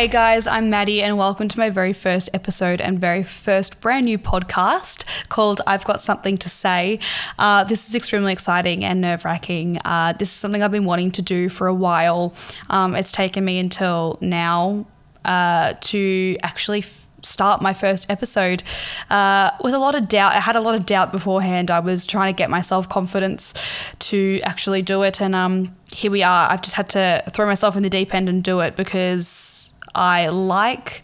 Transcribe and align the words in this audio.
Hey 0.00 0.08
guys, 0.08 0.46
I'm 0.46 0.70
Maddi, 0.70 1.02
and 1.02 1.18
welcome 1.18 1.46
to 1.46 1.58
my 1.58 1.68
very 1.68 1.92
first 1.92 2.30
episode 2.32 2.80
and 2.80 2.98
very 2.98 3.22
first 3.22 3.82
brand 3.82 4.06
new 4.06 4.16
podcast 4.16 5.04
called 5.28 5.60
I've 5.66 5.84
Got 5.84 6.00
Something 6.00 6.38
to 6.38 6.48
Say. 6.48 7.00
Uh, 7.38 7.64
this 7.64 7.86
is 7.86 7.94
extremely 7.94 8.32
exciting 8.32 8.82
and 8.82 9.02
nerve 9.02 9.26
wracking. 9.26 9.78
Uh, 9.84 10.14
this 10.14 10.30
is 10.30 10.34
something 10.34 10.62
I've 10.62 10.70
been 10.70 10.86
wanting 10.86 11.10
to 11.10 11.20
do 11.20 11.50
for 11.50 11.66
a 11.66 11.74
while. 11.74 12.32
Um, 12.70 12.96
it's 12.96 13.12
taken 13.12 13.44
me 13.44 13.58
until 13.58 14.16
now 14.22 14.86
uh, 15.26 15.74
to 15.78 16.38
actually. 16.42 16.78
F- 16.78 17.08
start 17.22 17.60
my 17.60 17.74
first 17.74 18.08
episode 18.08 18.62
uh, 19.10 19.50
with 19.62 19.74
a 19.74 19.78
lot 19.78 19.94
of 19.94 20.08
doubt. 20.08 20.32
I 20.32 20.40
had 20.40 20.56
a 20.56 20.60
lot 20.62 20.74
of 20.74 20.86
doubt 20.86 21.12
beforehand. 21.12 21.70
I 21.70 21.78
was 21.78 22.06
trying 22.06 22.32
to 22.32 22.34
get 22.34 22.48
myself 22.48 22.88
confidence 22.88 23.52
to 23.98 24.40
actually 24.42 24.80
do 24.80 25.02
it, 25.02 25.20
and 25.20 25.34
um, 25.34 25.76
here 25.92 26.10
we 26.10 26.22
are. 26.22 26.50
I've 26.50 26.62
just 26.62 26.76
had 26.76 26.88
to 26.90 27.22
throw 27.28 27.44
myself 27.44 27.76
in 27.76 27.82
the 27.82 27.90
deep 27.90 28.14
end 28.14 28.30
and 28.30 28.42
do 28.42 28.60
it 28.60 28.74
because 28.74 29.69
I 29.94 30.28
like 30.28 31.02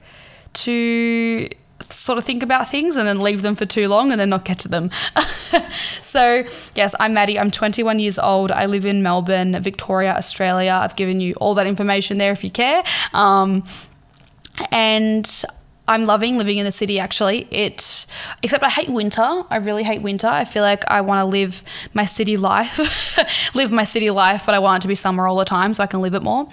to 0.55 1.49
sort 1.81 2.19
of 2.19 2.25
think 2.25 2.43
about 2.43 2.69
things 2.69 2.97
and 2.97 3.07
then 3.07 3.21
leave 3.21 3.43
them 3.43 3.55
for 3.55 3.67
too 3.67 3.89
long 3.89 4.11
and 4.11 4.21
then 4.21 4.31
not 4.31 4.45
get 4.45 4.59
to 4.61 4.69
them. 4.69 4.91
so, 6.01 6.45
yes, 6.75 6.95
I'm 6.99 7.15
Maddi. 7.15 7.39
I'm 7.39 7.51
21 7.51 7.99
years 7.99 8.19
old. 8.19 8.51
I 8.51 8.67
live 8.67 8.85
in 8.85 9.03
Melbourne, 9.03 9.61
Victoria, 9.61 10.15
Australia. 10.15 10.73
I've 10.83 10.97
given 10.97 11.21
you 11.21 11.35
all 11.35 11.55
that 11.55 11.67
information 11.67 12.19
there 12.19 12.33
if 12.33 12.43
you 12.43 12.51
care. 12.51 12.83
Um, 13.13 13.65
and 14.73 15.45
I'm 15.89 16.05
loving 16.05 16.37
living 16.37 16.59
in 16.59 16.65
the 16.65 16.73
city 16.73 16.99
actually. 16.99 17.47
It 17.51 18.07
except 18.43 18.65
I 18.65 18.69
hate 18.69 18.89
winter. 18.89 19.45
I 19.51 19.57
really 19.57 19.85
hate 19.85 20.03
winter. 20.03 20.27
I 20.27 20.45
feel 20.45 20.63
like 20.63 20.85
I 20.91 21.01
want 21.01 21.21
to 21.21 21.25
live 21.25 21.63
my 21.95 22.05
city 22.05 22.37
life, 22.37 22.79
live 23.55 23.71
my 23.71 23.85
city 23.85 24.11
life, 24.11 24.45
but 24.45 24.55
I 24.55 24.59
want 24.59 24.83
it 24.83 24.83
to 24.83 24.89
be 24.89 24.95
summer 24.95 25.27
all 25.27 25.37
the 25.37 25.45
time 25.45 25.75
so 25.75 25.83
I 25.83 25.87
can 25.87 26.01
live 26.01 26.15
it 26.15 26.23
more. 26.23 26.49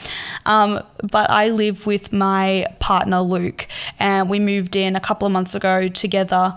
Um, 0.45 0.83
but 1.01 1.29
I 1.31 1.49
live 1.49 1.85
with 1.85 2.13
my 2.13 2.67
partner 2.79 3.21
Luke, 3.21 3.67
and 3.99 4.29
we 4.29 4.39
moved 4.39 4.75
in 4.75 4.95
a 4.95 4.99
couple 4.99 5.25
of 5.25 5.31
months 5.31 5.55
ago 5.55 5.87
together, 5.87 6.55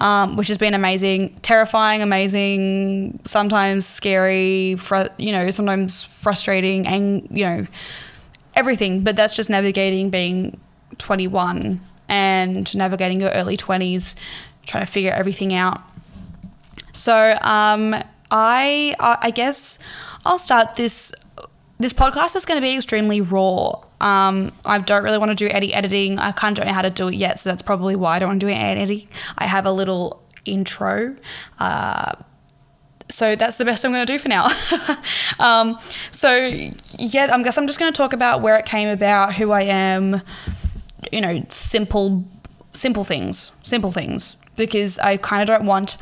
um, 0.00 0.36
which 0.36 0.48
has 0.48 0.58
been 0.58 0.74
amazing, 0.74 1.34
terrifying, 1.42 2.02
amazing, 2.02 3.20
sometimes 3.24 3.86
scary, 3.86 4.74
fr- 4.74 5.08
you 5.16 5.32
know, 5.32 5.50
sometimes 5.50 6.02
frustrating, 6.02 6.86
and 6.86 7.28
you 7.30 7.44
know, 7.44 7.66
everything. 8.56 9.02
But 9.02 9.14
that's 9.14 9.36
just 9.36 9.48
navigating 9.48 10.10
being 10.10 10.60
21 10.98 11.80
and 12.08 12.74
navigating 12.74 13.20
your 13.20 13.30
early 13.30 13.56
20s, 13.56 14.14
trying 14.66 14.84
to 14.84 14.90
figure 14.90 15.12
everything 15.12 15.54
out. 15.54 15.80
So, 16.92 17.38
um, 17.42 17.94
I, 18.30 18.94
I 18.98 19.30
guess 19.30 19.78
I'll 20.24 20.38
start 20.38 20.74
this. 20.74 21.14
This 21.78 21.92
podcast 21.92 22.36
is 22.36 22.46
going 22.46 22.56
to 22.56 22.66
be 22.66 22.74
extremely 22.74 23.20
raw. 23.20 23.82
Um, 24.00 24.52
I 24.64 24.78
don't 24.78 25.04
really 25.04 25.18
want 25.18 25.30
to 25.30 25.34
do 25.34 25.46
any 25.48 25.72
editing. 25.74 26.18
I 26.18 26.32
kind 26.32 26.52
of 26.52 26.56
don't 26.56 26.68
know 26.68 26.74
how 26.74 26.82
to 26.82 26.90
do 26.90 27.08
it 27.08 27.14
yet, 27.14 27.38
so 27.38 27.50
that's 27.50 27.62
probably 27.62 27.96
why 27.96 28.16
I 28.16 28.18
don't 28.18 28.30
want 28.30 28.40
to 28.40 28.46
do 28.46 28.52
any 28.52 28.80
editing. 28.80 29.08
I 29.36 29.46
have 29.46 29.66
a 29.66 29.72
little 29.72 30.22
intro. 30.46 31.16
Uh, 31.58 32.12
so 33.08 33.36
that's 33.36 33.56
the 33.56 33.64
best 33.64 33.84
I'm 33.84 33.92
going 33.92 34.06
to 34.06 34.12
do 34.12 34.18
for 34.18 34.28
now. 34.28 34.48
um, 35.38 35.78
so 36.10 36.34
yeah, 36.98 37.28
I 37.32 37.42
guess 37.42 37.56
I'm 37.56 37.66
just 37.66 37.78
going 37.78 37.92
to 37.92 37.96
talk 37.96 38.12
about 38.12 38.42
where 38.42 38.56
it 38.56 38.66
came 38.66 38.88
about, 38.88 39.34
who 39.34 39.52
I 39.52 39.62
am, 39.62 40.22
you 41.12 41.20
know, 41.20 41.44
simple, 41.48 42.24
simple 42.72 43.04
things, 43.04 43.52
simple 43.62 43.92
things, 43.92 44.36
because 44.56 44.98
I 44.98 45.16
kind 45.16 45.42
of 45.42 45.48
don't 45.48 45.66
want, 45.66 45.96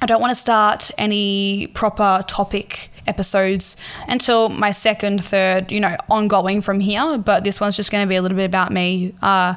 I 0.00 0.06
don't 0.06 0.20
want 0.20 0.30
to 0.30 0.40
start 0.40 0.90
any 0.98 1.68
proper 1.68 2.24
topic 2.26 2.90
episodes 3.06 3.76
until 4.06 4.48
my 4.48 4.70
second, 4.70 5.24
third, 5.24 5.72
you 5.72 5.80
know, 5.80 5.96
ongoing 6.10 6.60
from 6.60 6.80
here. 6.80 7.18
But 7.18 7.42
this 7.42 7.60
one's 7.60 7.76
just 7.76 7.90
going 7.90 8.04
to 8.04 8.08
be 8.08 8.16
a 8.16 8.22
little 8.22 8.36
bit 8.36 8.44
about 8.44 8.72
me. 8.72 9.14
Uh, 9.22 9.54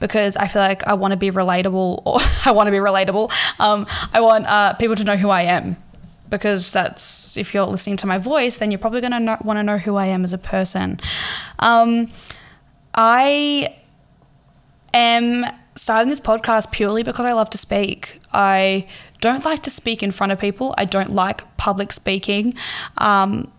because 0.00 0.36
I 0.36 0.46
feel 0.46 0.62
like 0.62 0.86
I 0.86 0.94
want 0.94 1.12
to 1.12 1.16
be 1.18 1.30
relatable, 1.30 2.02
or 2.04 2.18
I 2.44 2.52
want 2.52 2.66
to 2.66 2.70
be 2.70 2.78
relatable. 2.78 3.30
Um, 3.60 3.86
I 4.12 4.20
want 4.20 4.46
uh, 4.46 4.74
people 4.74 4.96
to 4.96 5.04
know 5.04 5.16
who 5.16 5.28
I 5.28 5.42
am, 5.42 5.76
because 6.28 6.72
that's 6.72 7.36
if 7.36 7.54
you're 7.54 7.66
listening 7.66 7.98
to 7.98 8.06
my 8.06 8.18
voice, 8.18 8.58
then 8.58 8.70
you're 8.70 8.78
probably 8.78 9.02
going 9.02 9.12
to 9.12 9.38
want 9.44 9.58
to 9.58 9.62
know 9.62 9.78
who 9.78 9.96
I 9.96 10.06
am 10.06 10.24
as 10.24 10.32
a 10.32 10.38
person. 10.38 10.98
Um, 11.58 12.10
I 12.94 13.76
am 14.94 15.44
starting 15.76 16.08
this 16.08 16.20
podcast 16.20 16.72
purely 16.72 17.02
because 17.02 17.24
I 17.24 17.32
love 17.32 17.50
to 17.50 17.58
speak. 17.58 18.20
I 18.32 18.86
don't 19.20 19.44
like 19.44 19.62
to 19.64 19.70
speak 19.70 20.02
in 20.02 20.10
front 20.12 20.32
of 20.32 20.38
people. 20.38 20.74
I 20.76 20.84
don't 20.84 21.12
like 21.12 21.56
public 21.56 21.92
speaking. 21.92 22.54
Um, 22.98 23.50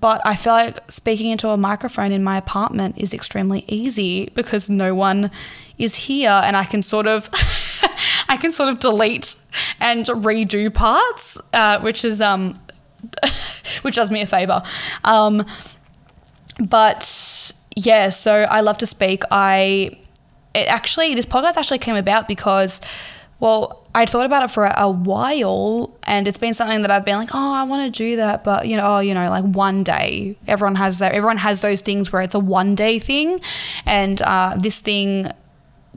but 0.00 0.20
I 0.24 0.34
feel 0.34 0.54
like 0.54 0.90
speaking 0.90 1.30
into 1.30 1.48
a 1.50 1.56
microphone 1.56 2.10
in 2.10 2.24
my 2.24 2.38
apartment 2.38 2.96
is 2.96 3.12
extremely 3.12 3.64
easy 3.68 4.30
because 4.34 4.70
no 4.70 4.94
one 4.94 5.30
is 5.76 5.96
here 5.96 6.30
and 6.30 6.56
I 6.56 6.64
can 6.64 6.82
sort 6.82 7.06
of 7.06 7.28
I 8.28 8.36
can 8.36 8.50
sort 8.50 8.70
of 8.70 8.78
delete 8.78 9.34
and 9.80 10.06
redo 10.06 10.72
parts, 10.72 11.38
uh, 11.52 11.80
which 11.80 12.04
is 12.04 12.20
um 12.20 12.58
which 13.82 13.96
does 13.96 14.10
me 14.10 14.22
a 14.22 14.26
favor. 14.26 14.62
Um, 15.04 15.44
but 16.58 17.52
yeah, 17.76 18.08
so 18.08 18.44
I 18.44 18.60
love 18.62 18.78
to 18.78 18.86
speak. 18.86 19.22
I 19.30 19.98
it 20.54 20.68
actually 20.68 21.14
this 21.14 21.26
podcast 21.26 21.56
actually 21.56 21.78
came 21.78 21.96
about 21.96 22.28
because 22.28 22.80
well 23.40 23.80
I'd 23.96 24.10
thought 24.10 24.26
about 24.26 24.42
it 24.42 24.50
for 24.50 24.64
a, 24.64 24.90
while 24.90 25.96
and 26.04 26.26
it's 26.26 26.38
been 26.38 26.54
something 26.54 26.82
that 26.82 26.90
I've 26.90 27.04
been 27.04 27.16
like 27.16 27.30
oh 27.34 27.52
I 27.52 27.62
want 27.64 27.92
to 27.92 27.96
do 27.96 28.16
that 28.16 28.44
but 28.44 28.66
you 28.66 28.76
know 28.76 28.96
oh 28.96 28.98
you 29.00 29.14
know 29.14 29.28
like 29.28 29.44
one 29.44 29.82
day 29.82 30.36
everyone 30.46 30.76
has 30.76 30.98
that 31.00 31.12
everyone 31.12 31.38
has 31.38 31.60
those 31.60 31.80
things 31.80 32.12
where 32.12 32.22
it's 32.22 32.34
a 32.34 32.40
one 32.40 32.74
day 32.74 32.98
thing 32.98 33.40
and 33.86 34.20
uh, 34.22 34.56
this 34.58 34.80
thing 34.80 35.30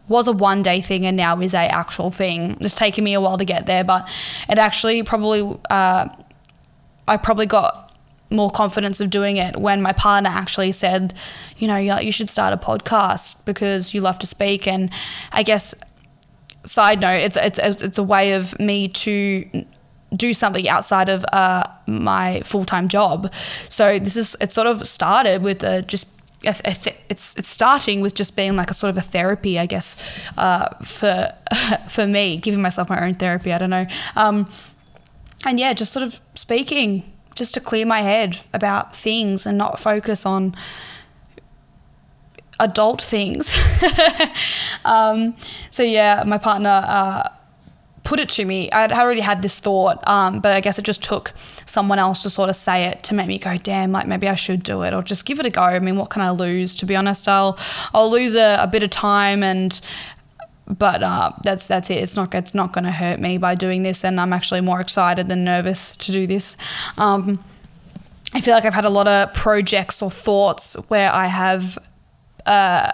was 0.07 0.27
a 0.27 0.31
one 0.31 0.61
day 0.61 0.81
thing 0.81 1.05
and 1.05 1.17
now 1.17 1.39
is 1.41 1.53
a 1.53 1.57
actual 1.57 2.11
thing. 2.11 2.57
It's 2.61 2.75
taken 2.75 3.03
me 3.03 3.13
a 3.13 3.21
while 3.21 3.37
to 3.37 3.45
get 3.45 3.65
there 3.65 3.83
but 3.83 4.07
it 4.49 4.57
actually 4.57 5.03
probably 5.03 5.59
uh, 5.69 6.09
I 7.07 7.17
probably 7.17 7.45
got 7.45 7.86
more 8.29 8.49
confidence 8.51 8.99
of 8.99 9.09
doing 9.09 9.37
it 9.37 9.55
when 9.55 9.81
my 9.81 9.93
partner 9.93 10.29
actually 10.29 10.71
said, 10.71 11.13
you 11.57 11.67
know, 11.67 11.77
you 11.77 12.11
should 12.11 12.29
start 12.29 12.53
a 12.53 12.57
podcast 12.57 13.43
because 13.45 13.93
you 13.93 14.01
love 14.01 14.19
to 14.19 14.27
speak. 14.27 14.67
And 14.67 14.91
I 15.31 15.43
guess, 15.43 15.73
side 16.63 16.99
note, 16.99 17.21
it's 17.21 17.37
it's 17.37 17.59
it's 17.59 17.97
a 17.97 18.03
way 18.03 18.33
of 18.33 18.59
me 18.59 18.87
to 18.89 19.65
do 20.15 20.33
something 20.33 20.67
outside 20.67 21.09
of 21.09 21.25
uh, 21.31 21.63
my 21.85 22.41
full 22.41 22.65
time 22.65 22.87
job. 22.87 23.31
So 23.69 23.99
this 23.99 24.17
is 24.17 24.35
it. 24.41 24.51
Sort 24.51 24.67
of 24.67 24.87
started 24.87 25.41
with 25.41 25.63
a 25.63 25.81
just. 25.81 26.09
it's 26.43 27.35
it's 27.35 27.49
starting 27.49 28.01
with 28.01 28.13
just 28.13 28.35
being 28.35 28.55
like 28.55 28.69
a 28.69 28.73
sort 28.73 28.89
of 28.89 28.97
a 28.97 29.01
therapy, 29.01 29.57
I 29.57 29.65
guess, 29.65 29.97
uh, 30.37 30.69
for 30.83 31.33
for 31.89 32.05
me, 32.05 32.37
giving 32.37 32.61
myself 32.61 32.89
my 32.89 33.05
own 33.05 33.15
therapy. 33.15 33.53
I 33.53 33.57
don't 33.57 33.69
know, 33.69 33.87
um, 34.15 34.47
and 35.45 35.59
yeah, 35.59 35.73
just 35.73 35.91
sort 35.91 36.03
of 36.03 36.19
speaking 36.35 37.11
just 37.37 37.53
to 37.53 37.61
clear 37.61 37.85
my 37.85 38.01
head 38.01 38.39
about 38.53 38.95
things 38.95 39.45
and 39.45 39.57
not 39.57 39.79
focus 39.79 40.25
on 40.25 40.55
adult 42.59 43.01
things. 43.01 43.57
um, 44.85 45.35
so 45.69 45.83
yeah, 45.83 46.23
my 46.25 46.37
partner 46.37 46.83
uh, 46.85 47.29
put 48.03 48.19
it 48.19 48.29
to 48.29 48.45
me. 48.45 48.71
I'd 48.71 48.91
already 48.91 49.21
had 49.21 49.41
this 49.41 49.59
thought, 49.59 50.07
um, 50.07 50.39
but 50.39 50.53
I 50.53 50.61
guess 50.61 50.79
it 50.79 50.85
just 50.85 51.03
took 51.03 51.33
someone 51.65 51.99
else 51.99 52.23
to 52.23 52.29
sort 52.29 52.49
of 52.49 52.55
say 52.55 52.85
it 52.85 53.03
to 53.03 53.13
make 53.13 53.27
me 53.27 53.37
go, 53.37 53.57
damn, 53.57 53.91
like 53.91 54.07
maybe 54.07 54.27
I 54.27 54.35
should 54.35 54.63
do 54.63 54.83
it 54.83 54.93
or 54.93 55.03
just 55.03 55.25
give 55.25 55.39
it 55.39 55.45
a 55.45 55.49
go. 55.49 55.61
I 55.61 55.79
mean, 55.79 55.97
what 55.97 56.09
can 56.09 56.21
I 56.21 56.31
lose? 56.31 56.73
To 56.75 56.85
be 56.85 56.95
honest, 56.95 57.27
I'll 57.27 57.57
I'll 57.93 58.09
lose 58.09 58.35
a, 58.35 58.57
a 58.61 58.67
bit 58.67 58.81
of 58.81 58.89
time 58.89 59.43
and 59.43 59.79
but 60.67 61.01
uh, 61.01 61.31
that's 61.43 61.67
that's 61.67 61.89
it. 61.89 61.95
It's 61.95 62.15
not 62.15 62.33
it's 62.33 62.53
not 62.53 62.73
going 62.73 62.83
to 62.83 62.91
hurt 62.91 63.19
me 63.19 63.37
by 63.37 63.55
doing 63.55 63.83
this, 63.83 64.03
and 64.03 64.19
I'm 64.19 64.33
actually 64.33 64.61
more 64.61 64.81
excited 64.81 65.27
than 65.27 65.43
nervous 65.43 65.95
to 65.97 66.11
do 66.11 66.27
this. 66.27 66.57
Um, 66.97 67.43
I 68.33 68.41
feel 68.41 68.53
like 68.53 68.65
I've 68.65 68.73
had 68.73 68.85
a 68.85 68.89
lot 68.89 69.07
of 69.07 69.33
projects 69.33 70.01
or 70.01 70.11
thoughts 70.11 70.75
where 70.89 71.13
I 71.13 71.27
have 71.27 71.77
uh, 72.45 72.91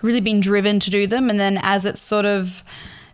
really 0.00 0.20
been 0.20 0.40
driven 0.40 0.80
to 0.80 0.90
do 0.90 1.06
them, 1.06 1.28
and 1.28 1.38
then 1.38 1.58
as 1.62 1.84
it's 1.84 2.00
sort 2.00 2.24
of 2.24 2.64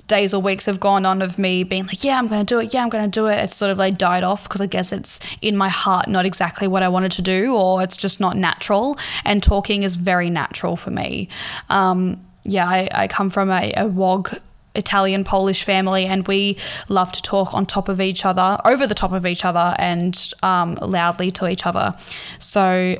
days 0.06 0.34
or 0.34 0.42
weeks 0.42 0.66
have 0.66 0.78
gone 0.78 1.06
on 1.06 1.22
of 1.22 1.38
me 1.38 1.64
being 1.64 1.86
like, 1.86 2.04
yeah, 2.04 2.18
I'm 2.18 2.28
going 2.28 2.44
to 2.44 2.54
do 2.54 2.60
it. 2.60 2.74
Yeah, 2.74 2.82
I'm 2.82 2.90
going 2.90 3.04
to 3.04 3.10
do 3.10 3.26
it. 3.26 3.36
It's 3.36 3.56
sort 3.56 3.70
of 3.70 3.78
like 3.78 3.96
died 3.96 4.22
off 4.22 4.44
because 4.44 4.60
I 4.60 4.66
guess 4.66 4.92
it's 4.92 5.18
in 5.40 5.56
my 5.56 5.68
heart, 5.68 6.06
not 6.06 6.26
exactly 6.26 6.68
what 6.68 6.82
I 6.82 6.88
wanted 6.88 7.12
to 7.12 7.22
do, 7.22 7.56
or 7.56 7.82
it's 7.82 7.96
just 7.96 8.20
not 8.20 8.36
natural. 8.36 8.98
And 9.24 9.42
talking 9.42 9.82
is 9.82 9.96
very 9.96 10.28
natural 10.28 10.76
for 10.76 10.90
me. 10.90 11.28
Um, 11.70 12.20
yeah, 12.44 12.68
I, 12.68 12.88
I 12.92 13.08
come 13.08 13.30
from 13.30 13.50
a, 13.50 13.72
a 13.76 13.86
WOG 13.86 14.38
Italian 14.74 15.24
Polish 15.24 15.64
family, 15.64 16.06
and 16.06 16.26
we 16.26 16.56
love 16.88 17.12
to 17.12 17.22
talk 17.22 17.54
on 17.54 17.66
top 17.66 17.88
of 17.88 18.00
each 18.00 18.24
other, 18.24 18.58
over 18.64 18.86
the 18.86 18.94
top 18.94 19.12
of 19.12 19.26
each 19.26 19.44
other, 19.44 19.74
and 19.78 20.32
um, 20.42 20.74
loudly 20.80 21.30
to 21.32 21.48
each 21.48 21.66
other. 21.66 21.94
So, 22.38 22.96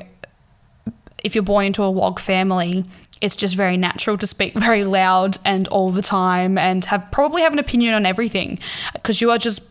if 1.23 1.35
you're 1.35 1.43
born 1.43 1.65
into 1.65 1.83
a 1.83 1.91
WOG 1.91 2.19
family, 2.19 2.85
it's 3.21 3.35
just 3.35 3.55
very 3.55 3.77
natural 3.77 4.17
to 4.17 4.27
speak 4.27 4.53
very 4.59 4.83
loud 4.83 5.37
and 5.45 5.67
all 5.69 5.91
the 5.91 6.01
time, 6.01 6.57
and 6.57 6.85
have 6.85 7.09
probably 7.11 7.41
have 7.41 7.53
an 7.53 7.59
opinion 7.59 7.93
on 7.93 8.05
everything, 8.05 8.59
because 8.93 9.21
you 9.21 9.31
are 9.31 9.37
just 9.37 9.61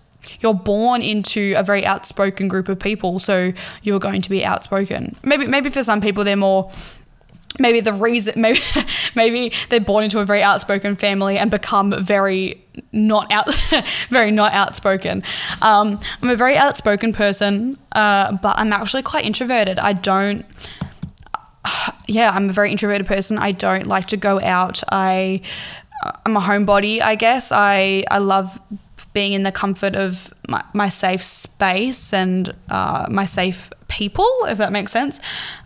you're 0.40 0.54
born 0.54 1.02
into 1.02 1.54
a 1.56 1.62
very 1.62 1.84
outspoken 1.84 2.48
group 2.48 2.68
of 2.68 2.78
people, 2.78 3.18
so 3.18 3.52
you're 3.82 3.98
going 3.98 4.22
to 4.22 4.30
be 4.30 4.44
outspoken. 4.44 5.16
Maybe 5.22 5.46
maybe 5.46 5.70
for 5.70 5.82
some 5.82 6.00
people 6.00 6.24
they're 6.24 6.36
more 6.36 6.70
maybe 7.58 7.80
the 7.80 7.92
reason 7.92 8.34
maybe 8.40 8.60
maybe 9.14 9.52
they're 9.68 9.80
born 9.80 10.04
into 10.04 10.18
a 10.20 10.24
very 10.24 10.42
outspoken 10.42 10.96
family 10.96 11.38
and 11.38 11.50
become 11.50 11.94
very 12.02 12.62
not 12.92 13.30
out 13.30 13.54
very 14.08 14.30
not 14.30 14.52
outspoken. 14.52 15.22
Um, 15.60 16.00
i'm 16.22 16.30
a 16.30 16.36
very 16.36 16.56
outspoken 16.56 17.12
person 17.12 17.76
uh, 17.92 18.32
but 18.32 18.58
i'm 18.58 18.72
actually 18.72 19.02
quite 19.02 19.24
introverted. 19.24 19.78
I 19.78 19.92
don't 19.92 20.46
yeah 22.06 22.30
i'm 22.30 22.48
a 22.48 22.52
very 22.52 22.70
introverted 22.70 23.06
person. 23.06 23.38
I 23.38 23.52
don't 23.52 23.86
like 23.86 24.06
to 24.08 24.16
go 24.16 24.40
out. 24.40 24.82
I 24.90 25.42
i'm 26.26 26.36
a 26.36 26.40
homebody 26.40 27.00
i 27.00 27.14
guess. 27.14 27.52
I 27.52 28.04
i 28.10 28.18
love 28.18 28.60
being 29.12 29.34
in 29.34 29.42
the 29.42 29.52
comfort 29.52 29.94
of 29.94 30.32
my, 30.48 30.64
my 30.72 30.88
safe 30.88 31.22
space 31.22 32.14
and 32.14 32.54
uh, 32.70 33.06
my 33.10 33.26
safe 33.26 33.70
people 33.88 34.26
if 34.48 34.58
that 34.58 34.72
makes 34.72 34.90
sense. 34.90 35.20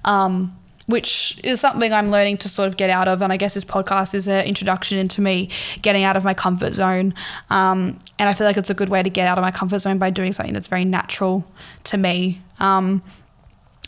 Um, 0.05 0.56
which 0.87 1.41
is 1.43 1.61
something 1.61 1.93
I'm 1.93 2.11
learning 2.11 2.38
to 2.38 2.49
sort 2.49 2.69
of 2.69 2.77
get 2.77 2.91
out 2.91 3.09
of. 3.09 3.23
And 3.23 3.33
I 3.33 3.37
guess 3.37 3.55
this 3.55 3.65
podcast 3.65 4.15
is 4.15 4.29
an 4.29 4.44
introduction 4.47 4.99
into 4.99 5.21
me 5.21 5.50
getting 5.83 6.05
out 6.05 6.17
of 6.17 6.25
my 6.25 6.35
comfort 6.35 6.73
zone. 6.73 7.15
Um, 7.50 7.99
and 8.19 8.29
I 8.29 8.35
feel 8.35 8.47
like 8.47 8.56
it's 8.56 8.71
a 8.71 8.75
good 8.75 8.88
way 8.88 9.03
to 9.03 9.11
get 9.11 9.27
out 9.27 9.37
of 9.38 9.43
my 9.43 9.50
comfort 9.50 9.81
zone 9.81 9.99
by 9.99 10.11
doing 10.11 10.33
something 10.33 10.55
that's 10.55 10.69
very 10.69 10.85
natural 10.85 11.47
to 11.85 11.97
me. 11.97 12.41
Um, 12.61 13.03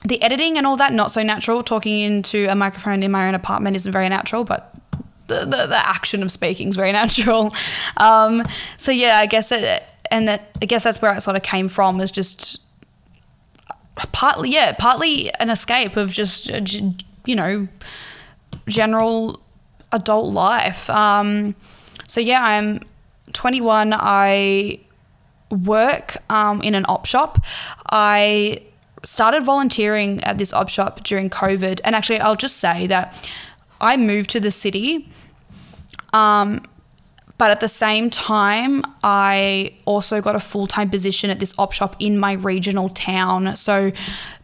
the 0.04 0.20
editing 0.22 0.58
and 0.58 0.66
all 0.66 0.76
that, 0.76 0.92
not 0.92 1.10
so 1.10 1.22
natural. 1.22 1.62
Talking 1.62 2.00
into 2.00 2.48
a 2.50 2.54
microphone 2.54 3.02
in 3.02 3.10
my 3.10 3.28
own 3.28 3.34
apartment 3.34 3.76
isn't 3.76 3.92
very 3.92 4.08
natural, 4.08 4.44
but 4.44 4.74
the, 5.26 5.40
the, 5.40 5.66
the 5.66 5.76
action 5.76 6.22
of 6.22 6.30
speaking 6.30 6.68
is 6.68 6.76
very 6.76 6.92
natural. 7.00 7.54
Um, 7.96 8.42
so 8.76 8.90
yeah, 8.90 9.18
I 9.18 9.26
guess 9.26 9.52
it, 9.52 9.82
and 10.10 10.26
that 10.26 10.56
I 10.62 10.66
guess 10.66 10.84
that's 10.84 11.00
where 11.02 11.14
it 11.14 11.20
sort 11.20 11.36
of 11.36 11.42
came 11.42 11.68
from 11.68 12.00
is 12.00 12.10
just 12.10 12.60
partly 14.12 14.50
yeah 14.50 14.72
partly 14.78 15.32
an 15.34 15.50
escape 15.50 15.96
of 15.96 16.10
just 16.12 16.50
uh, 16.50 16.60
you 17.24 17.36
know 17.36 17.68
general 18.68 19.40
adult 19.92 20.32
life. 20.32 20.88
Um, 20.90 21.54
so 22.06 22.20
yeah 22.20 22.42
i'm 22.42 22.80
21 23.32 23.92
i 23.94 24.78
work 25.50 26.16
um, 26.30 26.60
in 26.62 26.74
an 26.74 26.84
op 26.88 27.06
shop. 27.06 27.38
I 27.90 28.62
started 29.02 29.44
volunteering 29.44 30.22
at 30.24 30.36
this 30.38 30.52
op 30.52 30.68
shop 30.68 31.04
during 31.04 31.30
covid. 31.30 31.80
And 31.84 31.94
actually 31.94 32.20
i'll 32.20 32.36
just 32.36 32.56
say 32.56 32.86
that 32.86 33.30
i 33.80 33.96
moved 33.96 34.30
to 34.30 34.40
the 34.40 34.50
city 34.50 35.08
um, 36.12 36.62
but 37.38 37.50
at 37.52 37.60
the 37.60 37.68
same 37.68 38.10
time, 38.10 38.82
I 39.02 39.74
also 39.84 40.20
got 40.20 40.34
a 40.34 40.40
full 40.40 40.66
time 40.66 40.90
position 40.90 41.30
at 41.30 41.38
this 41.38 41.54
op 41.58 41.72
shop 41.72 41.96
in 41.98 42.18
my 42.18 42.32
regional 42.32 42.88
town. 42.88 43.54
So, 43.56 43.92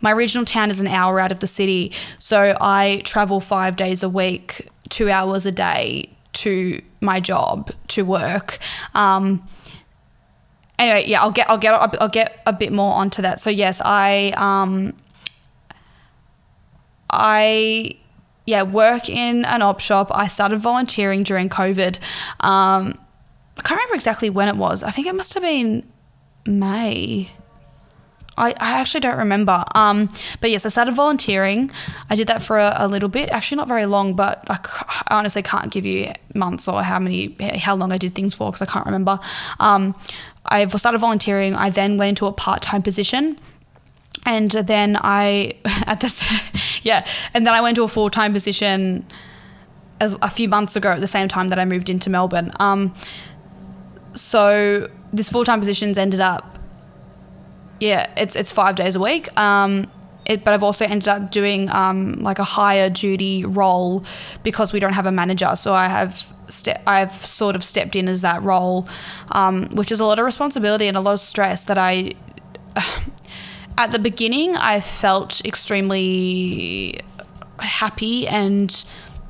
my 0.00 0.12
regional 0.12 0.44
town 0.44 0.70
is 0.70 0.80
an 0.80 0.86
hour 0.86 1.18
out 1.20 1.32
of 1.32 1.40
the 1.40 1.46
city. 1.46 1.92
So, 2.18 2.56
I 2.60 3.02
travel 3.04 3.40
five 3.40 3.76
days 3.76 4.02
a 4.02 4.08
week, 4.08 4.68
two 4.88 5.10
hours 5.10 5.44
a 5.44 5.52
day 5.52 6.08
to 6.34 6.80
my 7.00 7.20
job, 7.20 7.72
to 7.88 8.04
work. 8.04 8.58
Um, 8.94 9.46
anyway, 10.78 11.04
yeah, 11.06 11.20
I'll 11.20 11.30
get, 11.30 11.48
I'll 11.48 11.58
get, 11.58 11.72
I'll 12.00 12.08
get 12.08 12.40
a 12.46 12.52
bit 12.52 12.72
more 12.72 12.94
onto 12.94 13.22
that. 13.22 13.40
So 13.40 13.50
yes, 13.50 13.80
I, 13.84 14.32
um, 14.36 14.94
I 17.10 17.96
yeah, 18.46 18.62
work 18.62 19.08
in 19.08 19.44
an 19.44 19.62
op 19.62 19.80
shop. 19.80 20.10
I 20.12 20.26
started 20.26 20.58
volunteering 20.58 21.22
during 21.22 21.48
COVID. 21.48 21.98
Um, 22.40 22.94
I 23.56 23.62
can't 23.62 23.78
remember 23.78 23.94
exactly 23.94 24.30
when 24.30 24.48
it 24.48 24.56
was. 24.56 24.82
I 24.82 24.90
think 24.90 25.06
it 25.06 25.14
must 25.14 25.34
have 25.34 25.42
been 25.42 25.86
May. 26.46 27.28
I, 28.36 28.50
I 28.60 28.80
actually 28.80 29.00
don't 29.00 29.18
remember. 29.18 29.64
Um, 29.74 30.08
but 30.40 30.50
yes, 30.50 30.66
I 30.66 30.68
started 30.68 30.94
volunteering. 30.94 31.70
I 32.10 32.16
did 32.16 32.26
that 32.26 32.42
for 32.42 32.58
a, 32.58 32.74
a 32.76 32.88
little 32.88 33.08
bit, 33.08 33.30
actually 33.30 33.56
not 33.56 33.68
very 33.68 33.86
long, 33.86 34.14
but 34.14 34.44
I, 34.50 34.58
I, 35.08 35.18
honestly 35.18 35.42
can't 35.42 35.70
give 35.70 35.86
you 35.86 36.12
months 36.34 36.66
or 36.66 36.82
how 36.82 36.98
many, 36.98 37.36
how 37.58 37.76
long 37.76 37.92
I 37.92 37.98
did 37.98 38.14
things 38.14 38.34
for 38.34 38.50
because 38.50 38.62
I 38.62 38.66
can't 38.66 38.86
remember. 38.86 39.20
Um, 39.60 39.94
I 40.44 40.66
started 40.66 40.98
volunteering. 40.98 41.54
I 41.54 41.70
then 41.70 41.96
went 41.96 42.10
into 42.10 42.26
a 42.26 42.32
part 42.32 42.60
time 42.60 42.82
position 42.82 43.38
and 44.26 44.50
then 44.50 44.98
I 45.00 45.56
at 45.86 46.00
this 46.00 46.24
yeah, 46.84 47.06
and 47.32 47.46
then 47.46 47.54
I 47.54 47.60
went 47.60 47.76
to 47.76 47.82
a 47.82 47.88
full 47.88 48.10
time 48.10 48.32
position 48.32 49.06
as 50.00 50.16
a 50.22 50.28
few 50.28 50.48
months 50.48 50.76
ago 50.76 50.90
at 50.90 51.00
the 51.00 51.06
same 51.06 51.28
time 51.28 51.48
that 51.48 51.58
I 51.58 51.64
moved 51.64 51.88
into 51.88 52.10
Melbourne. 52.10 52.52
Um, 52.58 52.92
so 54.12 54.88
this 55.12 55.30
full 55.30 55.44
time 55.44 55.60
position's 55.60 55.98
ended 55.98 56.20
up 56.20 56.58
yeah, 57.80 58.10
it's 58.16 58.36
it's 58.36 58.52
five 58.52 58.76
days 58.76 58.96
a 58.96 59.00
week. 59.00 59.36
Um, 59.38 59.90
it, 60.26 60.42
but 60.42 60.54
I've 60.54 60.62
also 60.62 60.86
ended 60.86 61.08
up 61.08 61.30
doing 61.30 61.68
um, 61.70 62.14
like 62.14 62.38
a 62.38 62.44
higher 62.44 62.88
duty 62.88 63.44
role 63.44 64.04
because 64.42 64.72
we 64.72 64.80
don't 64.80 64.94
have 64.94 65.06
a 65.06 65.12
manager. 65.12 65.54
So 65.54 65.74
I 65.74 65.88
have 65.88 66.32
ste- 66.48 66.80
I've 66.86 67.12
sort 67.12 67.54
of 67.56 67.62
stepped 67.62 67.94
in 67.94 68.08
as 68.08 68.22
that 68.22 68.42
role, 68.42 68.88
um, 69.32 69.66
which 69.74 69.92
is 69.92 70.00
a 70.00 70.04
lot 70.04 70.18
of 70.18 70.24
responsibility 70.24 70.86
and 70.88 70.96
a 70.96 71.00
lot 71.00 71.12
of 71.12 71.20
stress 71.20 71.64
that 71.64 71.76
I 71.76 72.12
at 73.76 73.90
the 73.90 73.98
beginning, 73.98 74.56
I 74.56 74.80
felt 74.80 75.44
extremely 75.44 77.00
happy 77.58 78.26
and 78.26 78.84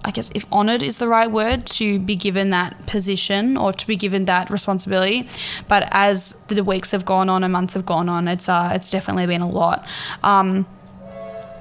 I 0.05 0.11
guess 0.11 0.31
if 0.35 0.45
honored 0.53 0.83
is 0.83 0.99
the 0.99 1.09
right 1.09 1.31
word 1.31 1.65
to 1.67 1.99
be 1.99 2.15
given 2.15 2.51
that 2.51 2.87
position 2.87 3.57
or 3.57 3.73
to 3.73 3.87
be 3.87 3.97
given 3.97 4.27
that 4.27 4.51
responsibility. 4.51 5.29
But 5.67 5.89
as 5.93 6.35
the 6.49 6.63
weeks 6.63 6.91
have 6.91 7.07
gone 7.07 7.31
on 7.31 7.43
and 7.43 7.53
months 7.53 7.73
have 7.73 7.87
gone 7.87 8.11
on, 8.11 8.29
it's 8.29 8.49
uh, 8.49 8.73
it's 8.75 8.91
definitely 8.91 9.27
been 9.27 9.41
a 9.41 9.49
lot. 9.49 9.87
Um, 10.23 10.67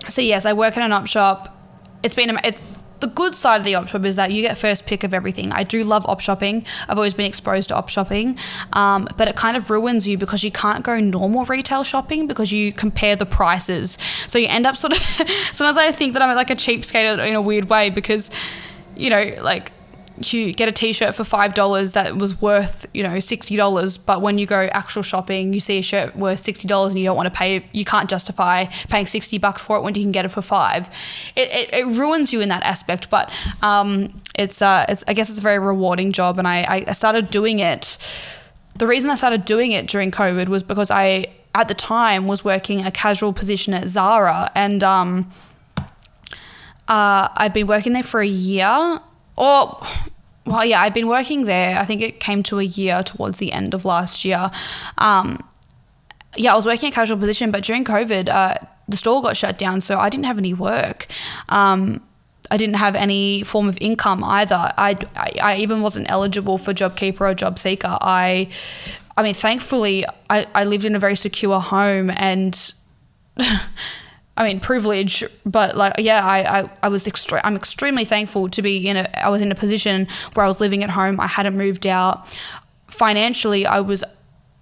so 0.09 0.21
yes, 0.21 0.45
I 0.45 0.51
work 0.51 0.75
in 0.75 0.83
an 0.83 0.91
op 0.91 1.07
shop. 1.07 1.57
It's 2.03 2.15
been 2.15 2.37
it's 2.43 2.61
the 3.03 3.07
good 3.07 3.35
side 3.35 3.57
of 3.57 3.65
the 3.65 3.75
op 3.75 3.89
shop 3.89 4.05
is 4.05 4.15
that 4.15 4.31
you 4.31 4.41
get 4.41 4.57
first 4.57 4.85
pick 4.85 5.03
of 5.03 5.13
everything. 5.13 5.51
I 5.51 5.63
do 5.63 5.83
love 5.83 6.05
op 6.05 6.21
shopping. 6.21 6.65
I've 6.87 6.97
always 6.97 7.13
been 7.13 7.25
exposed 7.25 7.67
to 7.67 7.75
op 7.75 7.89
shopping, 7.89 8.37
um, 8.71 9.09
but 9.17 9.27
it 9.27 9.35
kind 9.35 9.57
of 9.57 9.69
ruins 9.69 10.07
you 10.07 10.17
because 10.17 10.41
you 10.41 10.51
can't 10.51 10.85
go 10.85 10.97
normal 11.01 11.43
retail 11.43 11.83
shopping 11.83 12.27
because 12.27 12.53
you 12.53 12.71
compare 12.71 13.17
the 13.17 13.25
prices. 13.25 13.97
So 14.27 14.39
you 14.39 14.47
end 14.47 14.65
up 14.65 14.77
sort 14.77 14.93
of. 14.93 14.99
sometimes 15.51 15.77
I 15.77 15.91
think 15.91 16.13
that 16.13 16.21
I'm 16.21 16.33
like 16.33 16.49
a 16.49 16.55
cheapskate 16.55 17.27
in 17.27 17.35
a 17.35 17.41
weird 17.41 17.69
way 17.69 17.89
because, 17.89 18.31
you 18.95 19.09
know, 19.09 19.33
like 19.41 19.73
you 20.21 20.53
get 20.53 20.67
a 20.67 20.71
t-shirt 20.71 21.15
for 21.15 21.23
five 21.23 21.53
dollars 21.53 21.93
that 21.93 22.17
was 22.17 22.39
worth 22.41 22.85
you 22.93 23.01
know 23.01 23.19
sixty 23.19 23.55
dollars 23.55 23.97
but 23.97 24.21
when 24.21 24.37
you 24.37 24.45
go 24.45 24.69
actual 24.71 25.01
shopping 25.01 25.53
you 25.53 25.59
see 25.59 25.79
a 25.79 25.81
shirt 25.81 26.15
worth 26.15 26.39
sixty 26.39 26.67
dollars 26.67 26.93
and 26.93 26.99
you 26.99 27.05
don't 27.05 27.15
want 27.17 27.25
to 27.25 27.37
pay 27.37 27.65
you 27.71 27.83
can't 27.83 28.09
justify 28.09 28.65
paying 28.89 29.05
60 29.05 29.37
bucks 29.39 29.61
for 29.61 29.77
it 29.77 29.81
when 29.81 29.95
you 29.95 30.01
can 30.01 30.11
get 30.11 30.25
it 30.25 30.29
for 30.29 30.41
five. 30.41 30.87
It, 31.35 31.49
it, 31.49 31.73
it 31.73 31.85
ruins 31.97 32.31
you 32.31 32.41
in 32.41 32.49
that 32.49 32.63
aspect 32.63 33.09
but 33.09 33.31
um, 33.61 34.21
it's 34.35 34.61
uh 34.61 34.85
it's 34.87 35.03
I 35.07 35.13
guess 35.13 35.29
it's 35.29 35.39
a 35.39 35.41
very 35.41 35.59
rewarding 35.59 36.11
job 36.11 36.37
and 36.37 36.47
I, 36.47 36.85
I 36.87 36.91
started 36.93 37.29
doing 37.29 37.59
it. 37.59 37.97
The 38.77 38.87
reason 38.87 39.09
I 39.11 39.15
started 39.15 39.45
doing 39.45 39.71
it 39.71 39.87
during 39.87 40.11
COVID 40.11 40.47
was 40.47 40.63
because 40.63 40.91
I 40.91 41.27
at 41.55 41.67
the 41.67 41.75
time 41.75 42.27
was 42.27 42.43
working 42.43 42.85
a 42.85 42.91
casual 42.91 43.33
position 43.33 43.73
at 43.73 43.87
Zara 43.87 44.51
and 44.55 44.83
um 44.83 45.31
uh, 46.85 47.29
I'd 47.35 47.53
been 47.53 47.67
working 47.67 47.93
there 47.93 48.03
for 48.03 48.19
a 48.19 48.27
year 48.27 48.99
or 49.35 49.81
well, 50.45 50.65
yeah, 50.65 50.81
I'd 50.81 50.93
been 50.93 51.07
working 51.07 51.45
there. 51.45 51.77
I 51.77 51.85
think 51.85 52.01
it 52.01 52.19
came 52.19 52.43
to 52.43 52.59
a 52.59 52.63
year 52.63 53.01
towards 53.03 53.37
the 53.37 53.51
end 53.51 53.73
of 53.73 53.85
last 53.85 54.25
year. 54.25 54.51
Um, 54.97 55.41
yeah, 56.35 56.53
I 56.53 56.55
was 56.55 56.65
working 56.65 56.89
a 56.89 56.91
casual 56.91 57.17
position, 57.17 57.51
but 57.51 57.63
during 57.63 57.85
COVID, 57.85 58.27
uh, 58.27 58.55
the 58.87 58.97
store 58.97 59.21
got 59.21 59.37
shut 59.37 59.57
down, 59.57 59.79
so 59.79 59.99
I 59.99 60.09
didn't 60.09 60.25
have 60.25 60.37
any 60.37 60.53
work. 60.53 61.07
Um, 61.49 62.01
I 62.51 62.57
didn't 62.57 62.75
have 62.75 62.95
any 62.95 63.43
form 63.43 63.69
of 63.69 63.77
income 63.79 64.23
either. 64.23 64.73
I, 64.77 64.97
I, 65.15 65.31
I 65.41 65.55
even 65.57 65.81
wasn't 65.81 66.09
eligible 66.09 66.57
for 66.57 66.73
JobKeeper 66.73 67.21
or 67.21 67.33
JobSeeker. 67.33 67.97
I, 68.01 68.49
I 69.15 69.23
mean, 69.23 69.33
thankfully, 69.33 70.05
I, 70.29 70.45
I 70.53 70.65
lived 70.65 70.83
in 70.83 70.95
a 70.95 70.99
very 70.99 71.15
secure 71.15 71.59
home 71.59 72.09
and. 72.09 72.73
I 74.35 74.47
mean, 74.47 74.59
privilege, 74.59 75.23
but 75.45 75.77
like, 75.77 75.93
yeah, 75.99 76.25
I, 76.25 76.61
I, 76.61 76.69
I 76.83 76.89
was 76.89 77.05
extre- 77.05 77.41
I'm 77.43 77.55
extremely 77.55 78.03
thankful 78.03 78.49
to 78.49 78.61
be 78.63 78.87
in 78.87 78.97
a, 78.97 79.09
I 79.15 79.29
was 79.29 79.43
in 79.43 79.51
a 79.51 79.55
position 79.55 80.07
where 80.33 80.43
I 80.43 80.47
was 80.47 80.59
living 80.59 80.83
at 80.83 80.89
home. 80.89 81.19
I 81.19 81.27
hadn't 81.27 81.55
moved 81.55 81.85
out. 81.85 82.35
Financially, 82.87 83.65
I 83.67 83.79
was, 83.79 84.03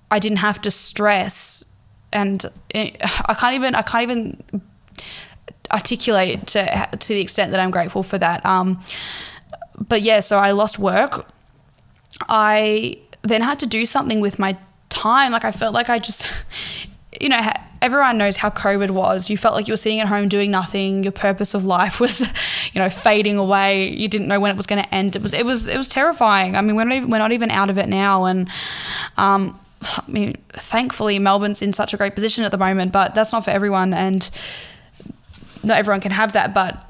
I 0.10 0.20
didn't 0.20 0.40
have 0.40 0.60
to 0.62 0.72
stress, 0.72 1.63
and 2.12 2.46
it, 2.70 2.98
I 3.25 3.34
can't 3.34 3.56
even, 3.56 3.75
I 3.75 3.82
can't 3.82 4.04
even 4.04 4.44
articulate 5.72 6.48
to 6.48 6.90
to 6.92 7.13
the 7.13 7.22
extent 7.22 7.51
that 7.51 7.60
I'm 7.62 7.72
grateful 7.72 8.04
for 8.04 8.18
that. 8.18 8.46
Um, 8.46 8.82
but 9.80 10.01
yeah, 10.01 10.20
so 10.20 10.38
I 10.38 10.51
lost 10.51 10.80
work. 10.80 11.32
I 12.28 13.00
then 13.22 13.42
had 13.42 13.60
to 13.62 13.66
do 13.66 13.86
something 13.86 14.20
with 14.20 14.38
my 14.38 14.58
time. 14.90 15.32
Like 15.32 15.46
I 15.46 15.51
felt 15.51 15.74
like 15.74 15.90
I 15.90 16.00
just, 16.00 16.30
you 17.22 17.30
know 17.30 17.42
everyone 17.81 18.17
knows 18.17 18.38
how 18.38 18.50
COVID 18.50 18.91
was. 18.91 19.29
You 19.29 19.38
felt 19.38 19.55
like 19.55 19.67
you 19.67 19.73
were 19.73 19.77
sitting 19.77 20.00
at 20.00 20.07
home 20.07 20.27
doing 20.27 20.51
nothing. 20.51 21.03
Your 21.03 21.11
purpose 21.11 21.53
of 21.53 21.65
life 21.65 22.00
was, 22.00 22.21
you 22.73 22.79
know, 22.79 22.89
fading 22.89 23.38
away. 23.38 23.89
You 23.89 24.07
didn't 24.07 24.27
know 24.27 24.39
when 24.39 24.51
it 24.51 24.57
was 24.57 24.67
going 24.67 24.83
to 24.83 24.93
end. 24.93 25.15
It 25.15 25.21
was 25.21 25.33
it 25.33 25.45
was 25.45 25.67
it 25.67 25.77
was 25.77 25.89
terrifying. 25.89 26.55
I 26.55 26.61
mean, 26.61 26.75
we're 26.75 26.83
not 26.83 26.95
even, 26.95 27.09
we're 27.09 27.17
not 27.17 27.31
even 27.31 27.51
out 27.51 27.69
of 27.69 27.77
it 27.77 27.89
now, 27.89 28.25
and 28.25 28.50
um, 29.17 29.59
I 29.83 30.03
mean, 30.07 30.35
thankfully 30.50 31.17
Melbourne's 31.19 31.61
in 31.61 31.73
such 31.73 31.93
a 31.93 31.97
great 31.97 32.13
position 32.13 32.43
at 32.43 32.51
the 32.51 32.57
moment, 32.57 32.91
but 32.91 33.15
that's 33.15 33.31
not 33.31 33.43
for 33.43 33.51
everyone, 33.51 33.93
and 33.93 34.29
not 35.63 35.77
everyone 35.77 36.01
can 36.01 36.11
have 36.11 36.33
that. 36.33 36.53
But 36.53 36.83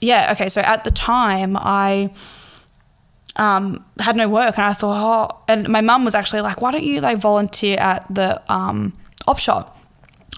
yeah, 0.00 0.32
okay. 0.32 0.48
So 0.48 0.60
at 0.60 0.84
the 0.84 0.90
time, 0.90 1.56
I 1.56 2.12
um, 3.36 3.84
had 4.00 4.16
no 4.16 4.28
work, 4.28 4.58
and 4.58 4.66
I 4.66 4.72
thought, 4.72 5.30
oh, 5.30 5.44
and 5.46 5.68
my 5.68 5.80
mum 5.80 6.04
was 6.04 6.14
actually 6.14 6.40
like, 6.40 6.60
why 6.60 6.72
don't 6.72 6.84
you 6.84 7.00
like 7.00 7.18
volunteer 7.18 7.78
at 7.78 8.04
the 8.12 8.42
um, 8.52 8.92
op 9.28 9.38
shop? 9.38 9.73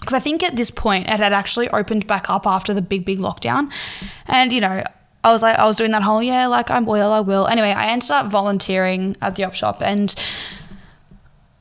Because 0.07 0.21
I 0.21 0.23
think 0.23 0.41
at 0.41 0.55
this 0.55 0.71
point 0.71 1.09
it 1.09 1.19
had 1.19 1.33
actually 1.33 1.69
opened 1.71 2.07
back 2.07 2.29
up 2.29 2.47
after 2.47 2.73
the 2.73 2.81
big, 2.81 3.03
big 3.03 3.19
lockdown, 3.19 3.69
and 4.25 4.53
you 4.53 4.61
know. 4.61 4.81
I 5.23 5.33
was 5.33 5.41
like, 5.41 5.59
I 5.59 5.65
was 5.65 5.75
doing 5.75 5.91
that 5.91 6.03
whole, 6.03 6.23
yeah, 6.23 6.47
like 6.47 6.71
I 6.71 6.79
will, 6.79 7.11
I 7.11 7.19
will. 7.19 7.47
Anyway, 7.47 7.71
I 7.71 7.87
ended 7.87 8.11
up 8.11 8.27
volunteering 8.27 9.17
at 9.21 9.35
the 9.35 9.43
op 9.43 9.55
shop 9.55 9.81
and 9.81 10.15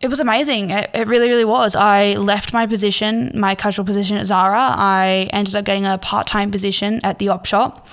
it 0.00 0.06
was 0.06 0.20
amazing. 0.20 0.70
It, 0.70 0.88
it, 0.94 1.08
really, 1.08 1.28
really 1.28 1.44
was. 1.44 1.74
I 1.74 2.12
left 2.14 2.52
my 2.52 2.66
position, 2.66 3.32
my 3.34 3.56
casual 3.56 3.84
position 3.84 4.18
at 4.18 4.26
Zara. 4.26 4.60
I 4.60 5.28
ended 5.32 5.56
up 5.56 5.64
getting 5.64 5.84
a 5.84 5.98
part 5.98 6.28
time 6.28 6.52
position 6.52 7.00
at 7.02 7.18
the 7.18 7.30
op 7.30 7.44
shop. 7.44 7.88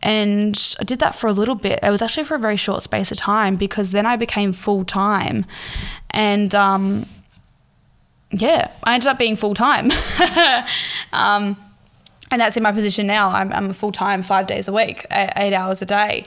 And 0.00 0.76
I 0.78 0.84
did 0.84 1.00
that 1.00 1.16
for 1.16 1.26
a 1.26 1.32
little 1.32 1.56
bit. 1.56 1.80
It 1.82 1.90
was 1.90 2.02
actually 2.02 2.24
for 2.24 2.36
a 2.36 2.38
very 2.38 2.58
short 2.58 2.84
space 2.84 3.10
of 3.10 3.18
time 3.18 3.56
because 3.56 3.90
then 3.90 4.06
I 4.06 4.14
became 4.14 4.52
full 4.52 4.84
time. 4.84 5.44
And 6.10 6.54
um, 6.54 7.06
yeah, 8.30 8.70
I 8.84 8.94
ended 8.94 9.08
up 9.08 9.18
being 9.18 9.36
full 9.36 9.54
time. 9.54 9.90
um, 11.12 11.56
and 12.30 12.40
that's 12.40 12.56
in 12.56 12.62
my 12.62 12.72
position 12.72 13.06
now. 13.06 13.30
I'm, 13.30 13.52
I'm 13.52 13.72
full 13.72 13.92
time, 13.92 14.22
five 14.22 14.46
days 14.46 14.68
a 14.68 14.72
week, 14.72 15.06
eight 15.10 15.54
hours 15.54 15.80
a 15.80 15.86
day. 15.86 16.26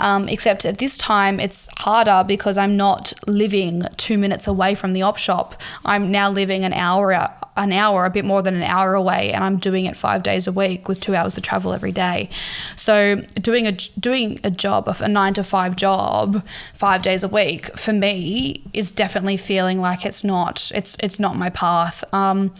Um, 0.00 0.28
except 0.28 0.64
at 0.64 0.78
this 0.78 0.98
time, 0.98 1.38
it's 1.38 1.68
harder 1.78 2.24
because 2.26 2.58
I'm 2.58 2.76
not 2.76 3.12
living 3.26 3.82
two 3.96 4.18
minutes 4.18 4.46
away 4.46 4.74
from 4.74 4.92
the 4.92 5.02
op 5.02 5.18
shop. 5.18 5.60
I'm 5.84 6.10
now 6.10 6.30
living 6.30 6.64
an 6.64 6.72
hour, 6.72 7.12
an 7.56 7.72
hour, 7.72 8.04
a 8.04 8.10
bit 8.10 8.24
more 8.24 8.42
than 8.42 8.54
an 8.54 8.62
hour 8.62 8.94
away, 8.94 9.32
and 9.32 9.44
I'm 9.44 9.56
doing 9.56 9.86
it 9.86 9.96
five 9.96 10.22
days 10.22 10.46
a 10.46 10.52
week 10.52 10.88
with 10.88 11.00
two 11.00 11.14
hours 11.14 11.36
of 11.36 11.42
travel 11.42 11.72
every 11.72 11.92
day. 11.92 12.28
So 12.76 13.16
doing 13.40 13.66
a 13.66 13.72
doing 13.72 14.40
a 14.42 14.50
job 14.50 14.88
of 14.88 15.00
a 15.00 15.08
nine 15.08 15.34
to 15.34 15.44
five 15.44 15.76
job, 15.76 16.44
five 16.72 17.02
days 17.02 17.22
a 17.22 17.28
week 17.28 17.76
for 17.78 17.92
me 17.92 18.64
is 18.72 18.90
definitely 18.90 19.36
feeling 19.36 19.80
like 19.80 20.04
it's 20.04 20.24
not 20.24 20.72
it's 20.74 20.96
it's 21.00 21.20
not 21.20 21.36
my 21.36 21.50
path. 21.50 22.02
Um, 22.12 22.52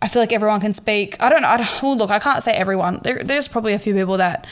I 0.00 0.08
feel 0.08 0.22
like 0.22 0.32
everyone 0.32 0.60
can 0.60 0.74
speak. 0.74 1.16
I 1.20 1.28
don't 1.28 1.42
know. 1.42 1.48
I 1.48 1.56
don't, 1.56 1.82
well, 1.82 1.96
look, 1.96 2.10
I 2.10 2.18
can't 2.20 2.42
say 2.42 2.52
everyone. 2.52 3.00
There, 3.02 3.22
there's 3.22 3.48
probably 3.48 3.72
a 3.72 3.78
few 3.78 3.94
people 3.94 4.16
that 4.18 4.46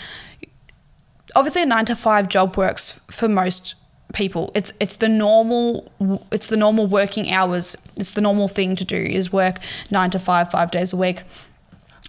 obviously 1.36 1.62
a 1.62 1.66
nine 1.66 1.84
to 1.84 1.94
five 1.94 2.28
job 2.28 2.56
works 2.56 3.00
for 3.08 3.28
most 3.28 3.76
people. 4.12 4.50
It's 4.54 4.72
it's 4.80 4.96
the 4.96 5.08
normal 5.08 5.92
it's 6.32 6.48
the 6.48 6.56
normal 6.56 6.86
working 6.86 7.30
hours. 7.30 7.76
It's 7.96 8.12
the 8.12 8.20
normal 8.20 8.48
thing 8.48 8.74
to 8.76 8.84
do 8.84 8.96
is 8.96 9.32
work 9.32 9.58
nine 9.90 10.10
to 10.10 10.18
five, 10.18 10.50
five 10.50 10.70
days 10.70 10.92
a 10.92 10.96
week. 10.96 11.22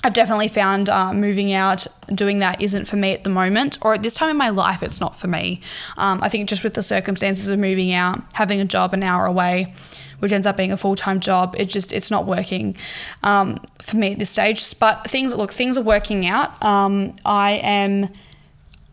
I've 0.04 0.14
definitely 0.14 0.48
found 0.48 0.90
uh, 0.90 1.12
moving 1.12 1.52
out, 1.54 1.88
doing 2.08 2.40
that 2.40 2.62
isn't 2.62 2.86
for 2.86 2.98
me 2.98 3.14
at 3.14 3.24
the 3.24 3.32
moment, 3.32 3.80
or 3.82 3.96
at 3.96 4.04
this 4.04 4.14
time 4.14 4.30
in 4.30 4.38
my 4.38 4.50
life, 4.50 4.84
it's 4.84 5.02
not 5.02 5.20
for 5.20 5.28
me. 5.28 5.60
Um, 5.98 6.22
I 6.22 6.30
think 6.30 6.48
just 6.48 6.64
with 6.64 6.76
the 6.76 6.84
circumstances 6.84 7.50
of 7.50 7.58
moving 7.58 7.92
out, 7.94 8.22
having 8.34 8.62
a 8.62 8.66
job 8.66 8.94
an 8.94 9.02
hour 9.02 9.26
away, 9.26 9.74
which 10.20 10.32
ends 10.32 10.46
up 10.46 10.56
being 10.56 10.72
a 10.72 10.78
full 10.78 10.96
time 10.96 11.20
job. 11.20 11.56
It 11.58 11.66
just 11.66 11.92
it's 11.92 12.12
not 12.12 12.26
working 12.26 12.78
um, 13.24 13.60
for 13.82 13.98
me 13.98 14.14
at 14.14 14.20
this 14.20 14.30
stage. 14.30 14.80
But 14.80 15.10
things 15.10 15.36
look 15.36 15.52
things 15.52 15.78
are 15.78 15.84
working 15.84 16.28
out. 16.28 16.62
Um, 16.64 17.16
I 17.26 17.54
am 17.54 18.10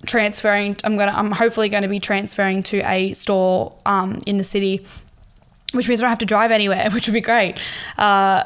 transferring. 0.04 0.76
I'm 0.84 0.96
gonna 0.96 1.12
I'm 1.12 1.30
hopefully 1.30 1.68
going 1.68 1.82
to 1.82 1.88
be 1.88 1.98
transferring 1.98 2.62
to 2.64 2.78
a 2.80 3.12
store 3.14 3.76
um, 3.86 4.20
in 4.26 4.38
the 4.38 4.44
city, 4.44 4.86
which 5.72 5.88
means 5.88 6.00
I 6.00 6.04
don't 6.04 6.10
have 6.10 6.18
to 6.18 6.26
drive 6.26 6.50
anywhere, 6.50 6.90
which 6.92 7.06
would 7.06 7.14
be 7.14 7.20
great. 7.20 7.58
Uh, 7.98 8.44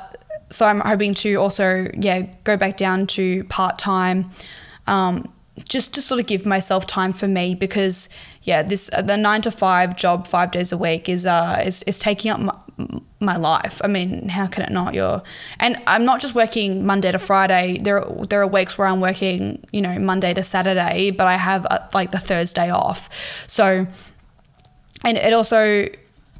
so 0.50 0.66
I'm 0.66 0.80
hoping 0.80 1.14
to 1.14 1.34
also 1.36 1.90
yeah 1.98 2.22
go 2.44 2.56
back 2.56 2.76
down 2.76 3.06
to 3.08 3.44
part 3.44 3.78
time. 3.78 4.30
Um, 4.86 5.32
just 5.68 5.92
to 5.94 6.02
sort 6.02 6.20
of 6.20 6.26
give 6.26 6.46
myself 6.46 6.86
time 6.86 7.12
for 7.12 7.26
me 7.26 7.54
because 7.54 8.08
yeah 8.48 8.62
this 8.62 8.90
uh, 8.92 9.02
the 9.02 9.16
9 9.16 9.42
to 9.42 9.50
5 9.50 9.96
job 9.96 10.26
5 10.26 10.50
days 10.50 10.72
a 10.72 10.78
week 10.78 11.08
is 11.08 11.26
uh 11.26 11.62
is, 11.64 11.82
is 11.84 11.98
taking 11.98 12.30
up 12.32 12.40
my, 12.40 12.54
my 13.20 13.36
life. 13.36 13.80
I 13.82 13.88
mean, 13.88 14.28
how 14.28 14.46
can 14.46 14.62
it 14.62 14.70
not? 14.70 14.94
You're, 14.94 15.22
and 15.58 15.76
I'm 15.86 16.04
not 16.04 16.20
just 16.20 16.34
working 16.34 16.86
Monday 16.86 17.10
to 17.10 17.18
Friday. 17.18 17.78
There, 17.78 18.04
there 18.28 18.40
are 18.40 18.46
weeks 18.46 18.78
where 18.78 18.86
I'm 18.86 19.00
working, 19.00 19.64
you 19.72 19.80
know, 19.80 19.98
Monday 19.98 20.34
to 20.34 20.42
Saturday, 20.42 21.10
but 21.10 21.26
I 21.26 21.36
have 21.36 21.66
uh, 21.66 21.80
like 21.92 22.12
the 22.12 22.18
Thursday 22.18 22.70
off. 22.70 23.10
So, 23.48 23.86
and 25.04 25.18
it 25.18 25.32
also, 25.32 25.88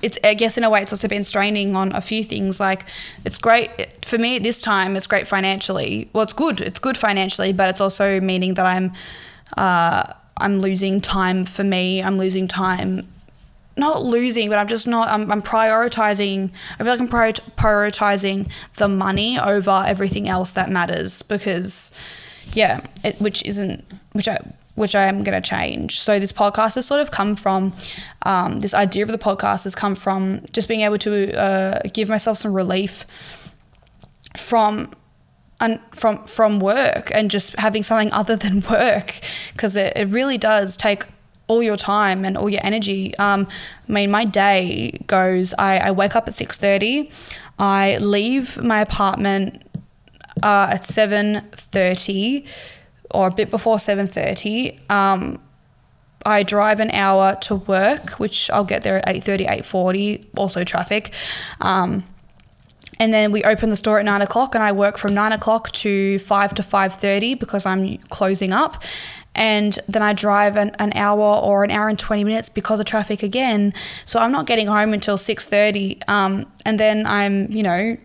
it's 0.00 0.18
I 0.22 0.34
guess 0.34 0.56
in 0.56 0.62
a 0.62 0.70
way 0.70 0.82
it's 0.82 0.92
also 0.92 1.08
been 1.08 1.24
straining 1.24 1.74
on 1.74 1.92
a 1.92 2.00
few 2.00 2.22
things. 2.22 2.60
Like 2.60 2.84
it's 3.24 3.38
great 3.38 4.04
for 4.04 4.18
me 4.18 4.36
at 4.36 4.44
this 4.44 4.62
time. 4.62 4.94
It's 4.94 5.08
great 5.08 5.26
financially. 5.26 6.08
Well, 6.12 6.22
it's 6.22 6.32
good. 6.32 6.60
It's 6.60 6.78
good 6.78 6.96
financially, 6.96 7.52
but 7.52 7.68
it's 7.68 7.80
also 7.80 8.20
meaning 8.20 8.54
that 8.54 8.66
I'm, 8.66 8.92
uh, 9.56 10.12
I'm 10.40 10.60
losing 10.60 11.00
time 11.00 11.44
for 11.44 11.64
me. 11.64 12.02
I'm 12.02 12.18
losing 12.18 12.48
time 12.48 13.02
not 13.78 14.04
losing, 14.04 14.48
but 14.48 14.58
I'm 14.58 14.66
just 14.66 14.86
not. 14.86 15.08
I'm, 15.08 15.30
I'm 15.30 15.40
prioritizing. 15.40 16.50
I 16.74 16.84
feel 16.84 16.92
like 16.92 17.00
I'm 17.00 17.08
prioritizing 17.08 18.50
the 18.74 18.88
money 18.88 19.38
over 19.38 19.84
everything 19.86 20.28
else 20.28 20.52
that 20.52 20.68
matters 20.68 21.22
because, 21.22 21.92
yeah, 22.52 22.80
it, 23.04 23.20
which 23.20 23.44
isn't 23.44 23.84
which 24.12 24.28
I 24.28 24.38
which 24.74 24.94
I 24.94 25.06
am 25.06 25.22
going 25.22 25.40
to 25.40 25.48
change. 25.48 25.98
So 25.98 26.18
this 26.20 26.32
podcast 26.32 26.76
has 26.76 26.86
sort 26.86 27.00
of 27.00 27.10
come 27.10 27.34
from 27.34 27.72
um, 28.22 28.60
this 28.60 28.74
idea 28.74 29.02
of 29.02 29.10
the 29.10 29.18
podcast 29.18 29.64
has 29.64 29.74
come 29.74 29.94
from 29.94 30.42
just 30.52 30.68
being 30.68 30.82
able 30.82 30.98
to 30.98 31.36
uh, 31.36 31.80
give 31.92 32.08
myself 32.08 32.38
some 32.38 32.54
relief 32.54 33.04
from 34.36 34.92
and 35.60 35.80
from 35.90 36.24
from 36.24 36.60
work 36.60 37.10
and 37.12 37.30
just 37.30 37.56
having 37.56 37.82
something 37.82 38.12
other 38.12 38.36
than 38.36 38.60
work 38.70 39.14
because 39.52 39.76
it, 39.76 39.92
it 39.96 40.08
really 40.08 40.38
does 40.38 40.76
take 40.76 41.04
all 41.48 41.62
your 41.62 41.76
time 41.76 42.24
and 42.24 42.36
all 42.36 42.48
your 42.48 42.60
energy. 42.62 43.16
Um, 43.18 43.48
I 43.88 43.92
mean, 43.92 44.10
my 44.10 44.24
day 44.24 45.00
goes. 45.06 45.54
I, 45.58 45.78
I 45.78 45.90
wake 45.90 46.14
up 46.14 46.28
at 46.28 46.34
six 46.34 46.58
thirty. 46.58 47.10
I 47.58 47.98
leave 47.98 48.62
my 48.62 48.80
apartment 48.80 49.62
uh, 50.42 50.70
at 50.72 50.84
seven 50.84 51.40
thirty, 51.52 52.46
or 53.10 53.28
a 53.28 53.34
bit 53.34 53.50
before 53.50 53.78
seven 53.78 54.06
thirty. 54.06 54.78
Um, 54.88 55.40
I 56.26 56.42
drive 56.42 56.80
an 56.80 56.90
hour 56.90 57.36
to 57.42 57.54
work, 57.54 58.10
which 58.18 58.50
I'll 58.50 58.64
get 58.64 58.82
there 58.82 58.96
at 59.08 59.14
8.30, 59.14 59.48
8.40, 59.60 60.26
also 60.36 60.64
traffic. 60.64 61.14
Um, 61.60 62.04
and 62.98 63.14
then 63.14 63.30
we 63.30 63.44
open 63.44 63.70
the 63.70 63.76
store 63.76 63.98
at 63.98 64.04
nine 64.04 64.22
o'clock 64.22 64.54
and 64.54 64.64
I 64.64 64.72
work 64.72 64.98
from 64.98 65.14
nine 65.14 65.32
o'clock 65.32 65.70
to 65.72 66.18
five 66.18 66.54
to 66.54 66.62
5.30 66.62 67.38
because 67.38 67.64
I'm 67.64 67.98
closing 67.98 68.52
up 68.52 68.82
and 69.34 69.78
then 69.88 70.02
I 70.02 70.12
drive 70.12 70.56
an, 70.56 70.70
an 70.78 70.92
hour 70.94 71.20
or 71.20 71.62
an 71.62 71.70
hour 71.70 71.88
and 71.88 71.98
20 71.98 72.24
minutes 72.24 72.48
because 72.48 72.80
of 72.80 72.86
traffic 72.86 73.22
again. 73.22 73.72
So 74.04 74.18
I'm 74.18 74.32
not 74.32 74.46
getting 74.46 74.66
home 74.66 74.92
until 74.92 75.16
6.30 75.16 76.08
um, 76.08 76.50
and 76.66 76.78
then 76.78 77.06
I'm, 77.06 77.50
you 77.50 77.62
know, 77.62 77.96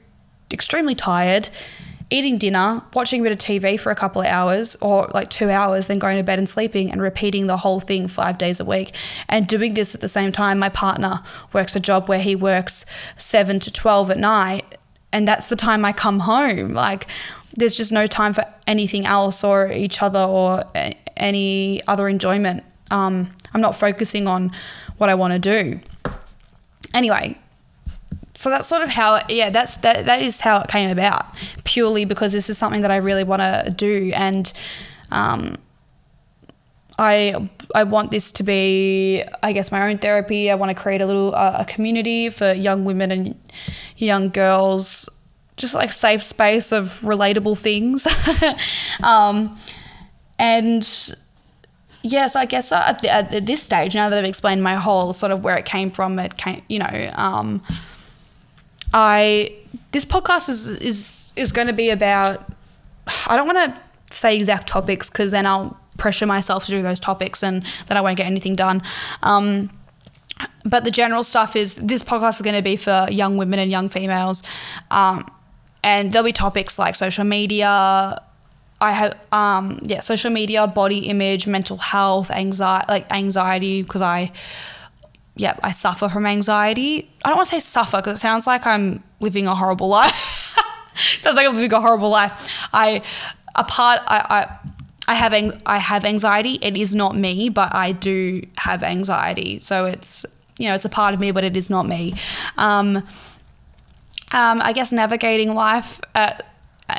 extremely 0.51 0.93
tired, 0.93 1.49
eating 2.11 2.37
dinner, 2.37 2.83
watching 2.93 3.21
a 3.21 3.23
bit 3.23 3.31
of 3.31 3.39
TV 3.39 3.79
for 3.79 3.91
a 3.91 3.95
couple 3.95 4.21
of 4.21 4.27
hours 4.27 4.75
or 4.75 5.09
like 5.15 5.31
two 5.31 5.49
hours, 5.49 5.87
then 5.87 5.97
going 5.97 6.17
to 6.17 6.23
bed 6.23 6.37
and 6.37 6.47
sleeping 6.47 6.91
and 6.91 7.01
repeating 7.01 7.47
the 7.47 7.57
whole 7.57 7.79
thing 7.79 8.07
five 8.07 8.37
days 8.37 8.59
a 8.59 8.65
week. 8.65 8.95
And 9.27 9.47
doing 9.47 9.73
this 9.73 9.95
at 9.95 10.01
the 10.01 10.07
same 10.07 10.31
time, 10.31 10.59
my 10.59 10.69
partner 10.69 11.17
works 11.51 11.75
a 11.75 11.79
job 11.79 12.07
where 12.07 12.19
he 12.19 12.35
works 12.35 12.85
7 13.17 13.59
to 13.61 13.71
12 13.71 14.11
at 14.11 14.19
night 14.19 14.77
and 15.13 15.27
that's 15.27 15.47
the 15.47 15.55
time 15.55 15.85
I 15.85 15.93
come 15.93 16.19
home. 16.19 16.73
Like, 16.73 17.07
there's 17.55 17.77
just 17.77 17.91
no 17.91 18.07
time 18.07 18.33
for 18.33 18.45
anything 18.67 19.05
else 19.05 19.43
or 19.43 19.71
each 19.71 20.01
other 20.01 20.19
or 20.19 20.65
any 21.15 21.81
other 21.87 22.09
enjoyment. 22.09 22.63
Um, 22.91 23.29
I'm 23.53 23.61
not 23.61 23.75
focusing 23.75 24.27
on 24.27 24.51
what 24.97 25.09
I 25.09 25.15
want 25.15 25.33
to 25.33 25.39
do. 25.39 25.79
Anyway, 26.93 27.37
so 28.33 28.49
that's 28.49 28.67
sort 28.67 28.81
of 28.81 28.89
how 28.89 29.21
yeah 29.29 29.49
that's 29.51 29.77
that 29.77 30.05
that 30.05 30.21
is 30.21 30.41
how 30.41 30.61
it 30.61 30.67
came 30.67 30.89
about 30.89 31.25
purely 31.63 32.03
because 32.05 32.33
this 32.33 32.49
is 32.49 32.57
something 32.57 32.81
that 32.81 32.91
I 32.91 32.97
really 32.97 33.23
want 33.23 33.41
to 33.41 33.71
do 33.75 34.11
and 34.15 34.51
um, 35.11 35.57
I 37.03 37.49
I 37.75 37.83
want 37.83 38.11
this 38.11 38.31
to 38.33 38.43
be 38.43 39.23
I 39.41 39.53
guess 39.53 39.71
my 39.71 39.89
own 39.89 39.97
therapy 39.97 40.49
I 40.49 40.55
want 40.55 40.75
to 40.75 40.81
create 40.81 41.01
a 41.01 41.05
little 41.05 41.35
uh, 41.35 41.57
a 41.59 41.65
community 41.65 42.29
for 42.29 42.53
young 42.53 42.85
women 42.85 43.11
and 43.11 43.35
young 43.97 44.29
girls 44.29 45.09
just 45.57 45.75
like 45.75 45.91
safe 45.91 46.23
space 46.23 46.71
of 46.71 46.85
relatable 47.03 47.57
things 47.57 48.07
um, 49.03 49.55
and 50.39 51.15
yes, 52.03 52.35
I 52.35 52.45
guess 52.45 52.71
uh, 52.71 52.83
at, 52.85 53.03
at, 53.05 53.45
this 53.45 53.63
stage, 53.63 53.95
now 53.95 54.09
that 54.09 54.19
I've 54.19 54.25
explained 54.25 54.61
my 54.61 54.75
whole 54.75 55.13
sort 55.13 55.31
of 55.31 55.43
where 55.43 55.57
it 55.57 55.65
came 55.65 55.89
from, 55.89 56.19
it 56.19 56.37
came, 56.37 56.61
you 56.67 56.79
know, 56.79 57.11
um, 57.15 57.61
I 58.93 59.55
this 59.91 60.05
podcast 60.05 60.49
is 60.49 60.69
is 60.69 61.33
is 61.35 61.51
going 61.51 61.67
to 61.67 61.73
be 61.73 61.89
about. 61.89 62.45
I 63.27 63.35
don't 63.35 63.47
want 63.47 63.57
to 63.57 64.15
say 64.15 64.37
exact 64.37 64.67
topics 64.67 65.09
because 65.09 65.31
then 65.31 65.45
I'll 65.45 65.77
pressure 65.97 66.25
myself 66.25 66.65
to 66.65 66.71
do 66.71 66.81
those 66.81 66.99
topics 66.99 67.43
and 67.43 67.63
then 67.87 67.97
I 67.97 68.01
won't 68.01 68.17
get 68.17 68.27
anything 68.27 68.55
done. 68.55 68.81
Um, 69.21 69.69
but 70.65 70.83
the 70.83 70.91
general 70.91 71.23
stuff 71.23 71.55
is 71.55 71.75
this 71.75 72.03
podcast 72.03 72.35
is 72.35 72.41
going 72.41 72.55
to 72.55 72.61
be 72.61 72.75
for 72.75 73.07
young 73.09 73.37
women 73.37 73.59
and 73.59 73.71
young 73.71 73.89
females. 73.89 74.43
Um, 74.91 75.29
and 75.83 76.11
there'll 76.11 76.25
be 76.25 76.31
topics 76.31 76.79
like 76.79 76.95
social 76.95 77.25
media, 77.25 78.21
I 78.83 78.91
have 78.91 79.17
um 79.31 79.79
yeah 79.83 80.01
social 80.01 80.29
media, 80.29 80.67
body 80.67 81.07
image, 81.07 81.47
mental 81.47 81.77
health, 81.77 82.29
anxiety 82.29 82.85
like 82.89 83.09
anxiety 83.11 83.81
because 83.81 84.01
I 84.01 84.33
yeah 85.37 85.55
I 85.63 85.71
suffer 85.71 86.09
from 86.09 86.25
anxiety. 86.25 87.09
I 87.23 87.29
don't 87.29 87.37
want 87.37 87.47
to 87.49 87.55
say 87.55 87.59
suffer 87.59 87.97
because 87.97 88.17
it 88.17 88.21
sounds 88.21 88.45
like 88.45 88.67
I'm 88.67 89.01
living 89.21 89.47
a 89.47 89.55
horrible 89.55 89.87
life. 89.99 90.13
sounds 90.95 91.37
like 91.37 91.47
I'm 91.47 91.55
living 91.55 91.71
a 91.71 91.79
horrible 91.79 92.09
life. 92.09 92.49
I 92.73 93.01
a 93.55 93.63
part 93.63 93.99
I. 94.05 94.25
I 94.29 94.69
I 95.07 95.15
have 95.15 95.33
I 95.65 95.77
have 95.77 96.05
anxiety. 96.05 96.59
It 96.61 96.77
is 96.77 96.95
not 96.95 97.15
me, 97.15 97.49
but 97.49 97.73
I 97.75 97.91
do 97.91 98.41
have 98.57 98.83
anxiety. 98.83 99.59
So 99.59 99.85
it's 99.85 100.25
you 100.57 100.67
know 100.67 100.75
it's 100.75 100.85
a 100.85 100.89
part 100.89 101.13
of 101.13 101.19
me, 101.19 101.31
but 101.31 101.43
it 101.43 101.57
is 101.57 101.69
not 101.69 101.85
me. 101.85 102.15
Um, 102.57 102.97
um, 104.31 104.61
I 104.61 104.73
guess 104.73 104.91
navigating 104.91 105.53
life 105.53 105.99
at 106.15 106.47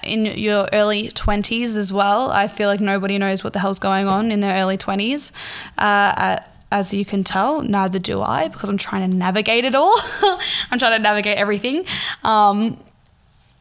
in 0.02 0.24
your 0.24 0.68
early 0.72 1.08
20s 1.08 1.76
as 1.76 1.92
well. 1.92 2.30
I 2.30 2.48
feel 2.48 2.68
like 2.68 2.80
nobody 2.80 3.18
knows 3.18 3.44
what 3.44 3.52
the 3.52 3.58
hell's 3.58 3.78
going 3.78 4.08
on 4.08 4.32
in 4.32 4.40
their 4.40 4.56
early 4.56 4.78
20s. 4.78 5.30
Uh, 5.78 6.38
as 6.70 6.92
you 6.92 7.04
can 7.04 7.22
tell, 7.22 7.62
neither 7.62 7.98
do 7.98 8.20
I 8.20 8.48
because 8.48 8.68
I'm 8.68 8.78
trying 8.78 9.08
to 9.08 9.16
navigate 9.16 9.64
it 9.64 9.74
all. 9.74 9.94
I'm 10.70 10.78
trying 10.78 10.96
to 10.96 11.02
navigate 11.02 11.38
everything. 11.38 11.84
Um, 12.22 12.78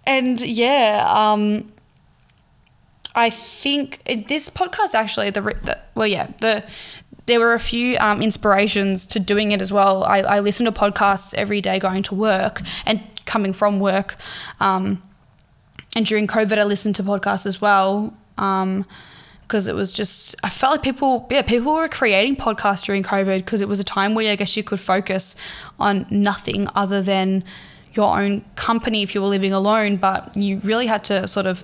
and 0.08 0.42
yeah, 0.42 1.06
um, 1.08 1.72
I 3.16 3.30
think 3.30 4.04
this 4.06 4.50
podcast 4.50 4.96
actually, 4.96 5.30
the, 5.30 5.42
the 5.42 5.80
well, 5.96 6.08
yeah, 6.08 6.28
the 6.40 6.64
there 7.26 7.40
were 7.40 7.54
a 7.54 7.60
few 7.60 7.98
um, 8.00 8.22
inspirations 8.22 9.06
to 9.08 9.20
doing 9.20 9.52
it 9.52 9.62
as 9.62 9.72
well. 9.72 10.04
I, 10.04 10.20
I 10.20 10.40
listen 10.40 10.66
to 10.66 10.72
podcasts 10.72 11.34
every 11.36 11.62
day 11.62 11.80
going 11.80 12.04
to 12.04 12.16
work 12.16 12.62
and 12.86 13.02
coming 13.26 13.54
from 13.54 13.80
work. 13.80 14.16
Um, 14.60 15.02
and 15.96 16.06
during 16.06 16.28
COVID, 16.28 16.58
I 16.58 16.64
listened 16.64 16.96
to 16.98 17.04
podcasts 17.04 17.46
as 17.46 17.62
well. 17.62 18.14
Um, 18.38 18.86
because 19.42 19.68
it 19.68 19.76
was 19.76 19.92
just 19.92 20.36
I 20.44 20.50
felt 20.50 20.72
like 20.72 20.84
people 20.84 21.28
yeah 21.30 21.44
people 21.44 21.76
were 21.76 21.88
creating 21.88 22.38
podcasts 22.38 22.84
during 22.84 23.04
COVID 23.04 23.40
because 23.40 23.62
it 23.62 23.68
was 23.68 23.80
a 23.80 23.84
time 23.84 24.16
where 24.16 24.32
I 24.32 24.36
guess 24.36 24.58
you 24.58 24.64
could 24.64 24.80
focus 24.80 25.36
on 25.80 26.08
nothing 26.10 26.68
other 26.74 27.02
than 27.04 27.44
your 27.92 28.20
own 28.20 28.42
company 28.56 29.04
if 29.04 29.14
you 29.14 29.22
were 29.22 29.28
living 29.28 29.52
alone 29.52 29.98
but 29.98 30.36
you 30.36 30.60
really 30.64 30.88
had 30.88 31.04
to 31.04 31.28
sort 31.28 31.46
of 31.46 31.64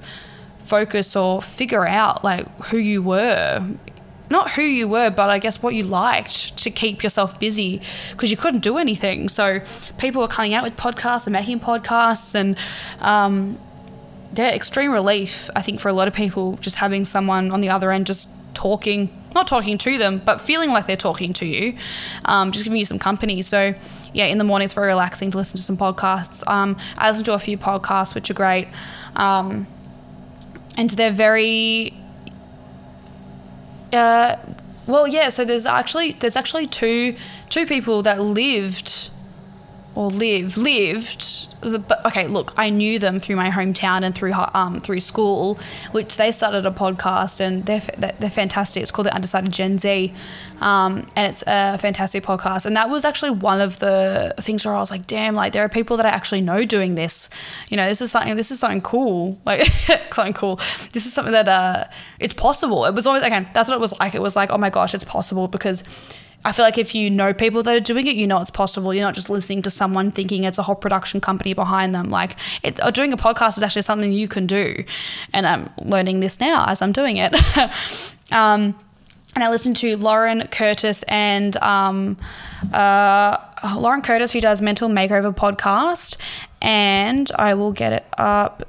focus 0.70 1.16
or 1.16 1.42
figure 1.42 1.86
out 1.88 2.24
like 2.24 2.48
who 2.66 2.78
you 2.78 3.02
were 3.02 3.66
not 4.30 4.52
who 4.52 4.62
you 4.62 4.88
were, 4.88 5.10
but 5.10 5.30
I 5.30 5.40
guess 5.40 5.62
what 5.62 5.74
you 5.74 5.84
liked 5.84 6.58
to 6.60 6.70
keep 6.70 7.02
yourself 7.04 7.40
busy 7.40 7.82
because 8.12 8.30
you 8.30 8.38
couldn't 8.38 8.62
do 8.62 8.78
anything. 8.78 9.28
So 9.28 9.62
people 9.98 10.22
were 10.22 10.28
coming 10.28 10.54
out 10.54 10.64
with 10.64 10.78
podcasts 10.78 11.26
and 11.26 11.34
making 11.34 11.60
podcasts, 11.60 12.36
and 12.36 12.58
um, 13.00 13.58
yeah, 14.36 14.50
extreme 14.50 14.92
relief, 14.92 15.50
I 15.56 15.62
think, 15.62 15.80
for 15.80 15.90
a 15.90 15.94
lot 15.94 16.08
of 16.08 16.14
people, 16.14 16.58
just 16.58 16.78
having 16.78 17.06
someone 17.06 17.52
on 17.52 17.62
the 17.62 17.70
other 17.70 17.92
end 17.92 18.06
just 18.06 18.30
talking, 18.54 19.10
not 19.34 19.48
talking 19.48 19.78
to 19.80 19.98
them, 19.98 20.22
but 20.24 20.42
feeling 20.42 20.70
like 20.72 20.86
they're 20.86 20.98
talking 20.98 21.34
to 21.34 21.46
you, 21.46 21.76
um, 22.26 22.52
just 22.52 22.66
giving 22.66 22.78
you 22.78 22.86
some 22.86 23.00
company. 23.00 23.42
So, 23.42 23.74
yeah, 24.14 24.26
in 24.26 24.38
the 24.38 24.44
morning 24.44 24.66
it's 24.66 24.74
very 24.74 24.88
relaxing 24.88 25.32
to 25.32 25.38
listen 25.38 25.58
to 25.58 25.64
some 25.64 25.78
podcasts. 25.78 26.48
Um, 26.48 26.78
I 26.98 27.10
listen 27.10 27.26
to 27.26 27.34
a 27.34 27.40
few 27.40 27.58
podcasts, 27.58 28.14
which 28.14 28.30
are 28.30 28.36
great. 28.36 28.68
Um, 29.16 29.66
and 30.80 30.92
they're 30.92 31.12
very, 31.12 31.94
uh, 33.92 34.38
well, 34.88 35.06
yeah. 35.06 35.28
So 35.28 35.44
there's 35.44 35.66
actually 35.66 36.14
there's 36.14 36.38
actually 36.38 36.68
two 36.68 37.18
two 37.50 37.66
people 37.66 38.02
that 38.04 38.22
lived 38.22 39.10
or 39.94 40.10
live 40.10 40.56
lived 40.56 41.49
but 41.62 42.06
okay, 42.06 42.28
look, 42.28 42.54
I 42.58 42.70
knew 42.70 43.00
them 43.00 43.20
through 43.20 43.36
my 43.36 43.50
hometown 43.50 44.04
and 44.04 44.16
through 44.16 44.34
um, 44.54 44.80
through 44.82 45.00
school, 45.02 45.60
which 45.92 46.18
they 46.18 46.32
started 46.32 46.66
a 46.66 46.72
podcast 46.72 47.40
and 47.40 47.66
they're 47.66 47.82
they're 47.98 48.30
fantastic. 48.30 48.82
It's 48.82 48.92
called 48.92 49.08
the 49.08 49.14
Undecided 49.14 49.52
Gen 49.52 49.78
Z, 49.78 50.14
um, 50.62 51.06
and 51.16 51.28
it's 51.28 51.44
a 51.48 51.78
fantastic 51.78 52.24
podcast. 52.24 52.66
And 52.66 52.76
that 52.76 52.90
was 52.90 53.04
actually 53.04 53.32
one 53.32 53.60
of 53.62 53.80
the 53.80 54.34
things 54.40 54.66
where 54.66 54.76
I 54.76 54.80
was 54.80 54.92
like, 54.92 55.08
damn, 55.08 55.36
like 55.36 55.54
there 55.54 55.64
are 55.64 55.70
people 55.70 55.98
that 55.98 56.06
I 56.06 56.10
actually 56.10 56.42
know 56.42 56.64
doing 56.64 56.96
this. 56.96 57.30
You 57.70 57.78
know, 57.78 57.88
this 57.88 58.02
is 58.02 58.12
something. 58.12 58.36
This 58.36 58.52
is 58.52 58.60
something 58.60 58.82
cool. 58.82 59.40
Like 59.50 59.66
something 60.14 60.34
cool. 60.34 60.58
This 60.94 61.08
is 61.08 61.14
something 61.14 61.32
that 61.32 61.48
uh, 61.48 61.86
it's 62.20 62.36
possible. 62.36 62.86
It 62.86 62.94
was 62.94 63.08
always 63.08 63.24
again. 63.24 63.50
That's 63.52 63.68
what 63.68 63.76
it 63.76 63.82
was 63.82 64.00
like. 64.00 64.14
It 64.14 64.22
was 64.22 64.36
like, 64.36 64.52
oh 64.52 64.60
my 64.60 64.70
gosh, 64.70 64.94
it's 64.94 65.04
possible 65.04 65.48
because 65.48 65.84
I 66.46 66.54
feel 66.54 66.64
like 66.64 66.78
if 66.78 66.96
you 66.96 67.10
know 67.10 67.34
people 67.34 67.64
that 67.64 67.76
are 67.76 67.82
doing 67.82 68.08
it, 68.08 68.16
you 68.16 68.26
know 68.26 68.40
it's 68.40 68.50
possible. 68.50 68.94
You're 68.94 69.04
not 69.04 69.14
just 69.14 69.30
listening 69.30 69.62
to 69.64 69.70
someone 69.70 70.10
thinking 70.10 70.46
it's 70.46 70.58
a 70.58 70.64
whole 70.64 70.76
production 70.76 71.20
company 71.20 71.54
behind 71.54 71.94
them. 71.94 72.10
Like 72.10 72.38
it, 72.64 72.84
or 72.84 72.92
doing 72.92 73.12
a 73.12 73.18
podcast 73.18 73.58
is 73.58 73.64
actually 73.64 73.82
something 73.82 74.12
you 74.12 74.28
can 74.28 74.48
do, 74.48 74.84
and 75.34 75.46
I'm 75.46 75.70
learning 75.80 76.22
this 76.22 76.40
now 76.40 76.66
as 76.68 76.82
I'm 76.82 76.94
doing 76.94 77.18
it. 77.18 77.34
um, 78.32 78.74
and 79.36 79.44
I 79.44 79.50
listened 79.50 79.78
to 79.78 79.98
Lauren 79.98 80.48
Curtis 80.48 81.04
and 81.04 81.56
um, 81.58 82.18
uh, 82.74 83.38
Lauren 83.78 84.02
Curtis, 84.02 84.32
who 84.32 84.42
does 84.42 84.62
Mental 84.62 84.90
Makeover 84.90 85.36
podcast, 85.36 86.18
and 86.62 87.30
I 87.38 87.54
will 87.54 87.74
get 87.74 87.92
it 87.92 88.06
up. 88.18 88.68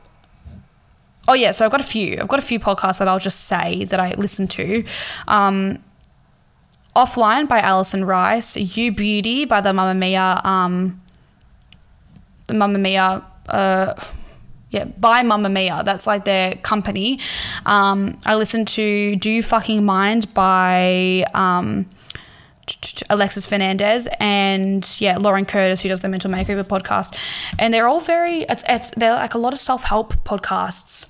Oh 1.28 1.35
yeah, 1.35 1.52
so 1.52 1.64
I've 1.64 1.70
got 1.70 1.80
a 1.80 1.85
few. 1.85 2.18
I've 2.20 2.28
got 2.28 2.40
a 2.40 2.42
few 2.42 2.59
podcasts 2.59 2.98
that 2.98 3.06
I'll 3.06 3.20
just 3.20 3.46
say 3.46 3.85
that 3.85 4.00
I 4.00 4.12
listen 4.14 4.48
to. 4.48 4.85
Um, 5.28 5.83
Offline 6.96 7.46
by 7.46 7.61
Alison 7.61 8.05
Rice, 8.05 8.57
You 8.57 8.92
Beauty 8.92 9.44
by 9.44 9.61
the 9.61 9.70
Mamamia, 9.70 10.44
um, 10.44 10.98
the 12.48 12.55
Mamamia, 12.55 13.24
uh, 13.48 13.94
yeah, 14.70 14.85
by 14.85 15.22
Mamamia. 15.22 15.85
That's 15.85 16.07
like 16.07 16.24
their 16.24 16.55
company. 16.57 17.20
Um, 17.64 18.18
I 18.26 18.35
listened 18.35 18.68
to 18.68 19.16
Do 19.16 19.31
You 19.31 19.42
Fucking 19.42 19.85
Mind 19.85 20.33
by 20.35 21.24
um, 21.33 21.87
Alexis 23.09 23.46
Fernandez 23.46 24.09
and 24.18 24.87
yeah, 25.00 25.16
Lauren 25.18 25.44
Curtis, 25.44 25.83
who 25.83 25.88
does 25.88 26.00
the 26.00 26.09
Mental 26.09 26.31
Makeover 26.31 26.64
podcast, 26.64 27.16
and 27.59 27.72
they're 27.72 27.88
all 27.88 28.00
very. 28.00 28.42
It's, 28.42 28.64
it's 28.68 28.90
they're 28.96 29.14
like 29.14 29.35
a 29.35 29.38
lot 29.38 29.53
of 29.53 29.59
self 29.59 29.85
help 29.85 30.14
podcasts. 30.24 31.07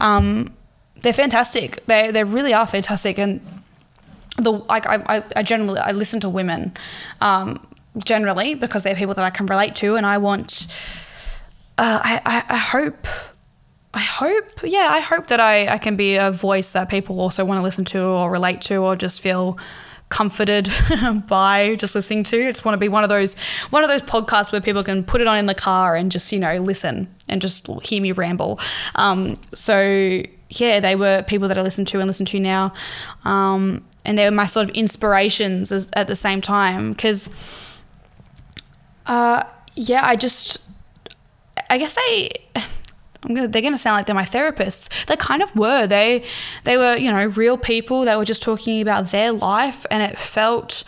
Um, 0.00 0.54
they're 0.96 1.12
fantastic. 1.12 1.84
They 1.86 2.10
they 2.10 2.24
really 2.24 2.54
are 2.54 2.66
fantastic, 2.66 3.18
and 3.18 3.40
the 4.36 4.52
like 4.52 4.86
I, 4.86 5.22
I 5.34 5.42
generally 5.42 5.80
I 5.80 5.92
listen 5.92 6.20
to 6.20 6.28
women 6.28 6.74
um, 7.20 7.66
generally 8.04 8.54
because 8.54 8.82
they're 8.82 8.94
people 8.94 9.14
that 9.14 9.24
I 9.24 9.30
can 9.30 9.46
relate 9.46 9.74
to, 9.76 9.96
and 9.96 10.06
I 10.06 10.18
want. 10.18 10.66
Uh, 11.78 12.00
I, 12.02 12.20
I 12.24 12.54
I 12.54 12.56
hope. 12.56 13.06
I 13.94 14.00
hope, 14.00 14.44
yeah, 14.62 14.88
I 14.90 15.00
hope 15.00 15.28
that 15.28 15.40
I, 15.40 15.68
I 15.68 15.78
can 15.78 15.96
be 15.96 16.16
a 16.16 16.30
voice 16.30 16.72
that 16.72 16.90
people 16.90 17.18
also 17.18 17.46
want 17.46 17.56
to 17.56 17.62
listen 17.62 17.86
to 17.86 18.02
or 18.02 18.30
relate 18.30 18.60
to 18.62 18.76
or 18.76 18.94
just 18.94 19.22
feel 19.22 19.58
comforted 20.08 20.68
by 21.26 21.76
just 21.76 21.94
listening 21.94 22.24
to. 22.24 22.46
I 22.46 22.50
just 22.50 22.64
want 22.64 22.74
to 22.74 22.78
be 22.78 22.88
one 22.88 23.02
of 23.02 23.08
those 23.08 23.36
one 23.70 23.82
of 23.82 23.88
those 23.88 24.02
podcasts 24.02 24.52
where 24.52 24.60
people 24.60 24.84
can 24.84 25.02
put 25.02 25.20
it 25.20 25.26
on 25.26 25.38
in 25.38 25.46
the 25.46 25.54
car 25.54 25.96
and 25.96 26.12
just 26.12 26.30
you 26.30 26.38
know 26.38 26.56
listen 26.58 27.08
and 27.28 27.40
just 27.40 27.66
hear 27.84 28.02
me 28.02 28.12
ramble. 28.12 28.60
Um, 28.94 29.36
so 29.52 30.22
yeah, 30.48 30.80
they 30.80 30.94
were 30.94 31.24
people 31.26 31.48
that 31.48 31.58
I 31.58 31.62
listen 31.62 31.84
to 31.86 31.98
and 31.98 32.06
listen 32.06 32.26
to 32.26 32.40
now. 32.40 32.72
Um, 33.24 33.84
and 34.06 34.16
they 34.16 34.24
were 34.24 34.30
my 34.30 34.46
sort 34.46 34.68
of 34.68 34.74
inspirations 34.74 35.70
as, 35.70 35.90
at 35.92 36.06
the 36.06 36.16
same 36.16 36.40
time 36.40 36.92
because 36.92 37.82
uh, 39.06 39.42
yeah 39.74 40.00
i 40.04 40.16
just 40.16 40.58
i 41.68 41.76
guess 41.76 41.94
they 41.94 42.30
Gonna, 43.22 43.48
they're 43.48 43.62
going 43.62 43.74
to 43.74 43.78
sound 43.78 43.96
like 43.96 44.06
they're 44.06 44.14
my 44.14 44.22
therapists. 44.22 45.06
They 45.06 45.16
kind 45.16 45.42
of 45.42 45.54
were. 45.56 45.86
They 45.86 46.22
they 46.62 46.76
were, 46.76 46.96
you 46.96 47.10
know, 47.10 47.26
real 47.26 47.56
people. 47.56 48.04
They 48.04 48.14
were 48.14 48.24
just 48.24 48.42
talking 48.42 48.80
about 48.80 49.10
their 49.10 49.32
life 49.32 49.84
and 49.90 50.02
it 50.02 50.16
felt 50.16 50.84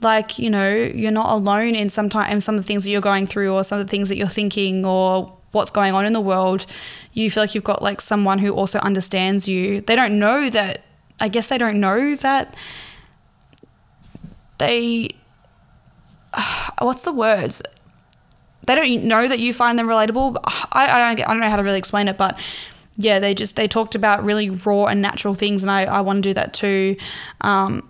like, 0.00 0.38
you 0.38 0.50
know, 0.50 0.72
you're 0.72 1.10
not 1.10 1.34
alone 1.34 1.74
in 1.74 1.88
some 1.88 2.08
time 2.08 2.30
in 2.30 2.40
some 2.40 2.54
of 2.54 2.60
the 2.60 2.66
things 2.66 2.84
that 2.84 2.90
you're 2.90 3.00
going 3.00 3.26
through 3.26 3.52
or 3.52 3.64
some 3.64 3.80
of 3.80 3.86
the 3.86 3.90
things 3.90 4.08
that 4.10 4.16
you're 4.16 4.28
thinking 4.28 4.84
or 4.84 5.36
what's 5.52 5.70
going 5.70 5.94
on 5.94 6.04
in 6.04 6.12
the 6.12 6.20
world. 6.20 6.66
You 7.12 7.30
feel 7.30 7.42
like 7.42 7.54
you've 7.54 7.64
got 7.64 7.82
like 7.82 8.00
someone 8.00 8.38
who 8.38 8.52
also 8.52 8.78
understands 8.80 9.48
you. 9.48 9.80
They 9.80 9.96
don't 9.96 10.18
know 10.18 10.50
that 10.50 10.82
I 11.20 11.28
guess 11.28 11.48
they 11.48 11.58
don't 11.58 11.80
know 11.80 12.16
that 12.16 12.54
they. 14.58 15.10
What's 16.80 17.02
the 17.02 17.12
words? 17.12 17.62
They 18.64 18.74
don't 18.74 19.04
know 19.04 19.26
that 19.28 19.38
you 19.40 19.52
find 19.52 19.78
them 19.78 19.88
relatable. 19.88 20.36
I, 20.72 20.86
I 20.86 21.14
don't 21.14 21.26
I 21.26 21.32
don't 21.32 21.40
know 21.40 21.50
how 21.50 21.56
to 21.56 21.64
really 21.64 21.78
explain 21.78 22.08
it, 22.08 22.16
but 22.16 22.38
yeah, 22.96 23.18
they 23.18 23.34
just 23.34 23.56
they 23.56 23.68
talked 23.68 23.94
about 23.94 24.24
really 24.24 24.50
raw 24.50 24.86
and 24.86 25.00
natural 25.00 25.34
things, 25.34 25.62
and 25.62 25.70
I, 25.70 25.84
I 25.84 26.00
want 26.00 26.22
to 26.22 26.28
do 26.30 26.34
that 26.34 26.54
too. 26.54 26.96
Um, 27.40 27.88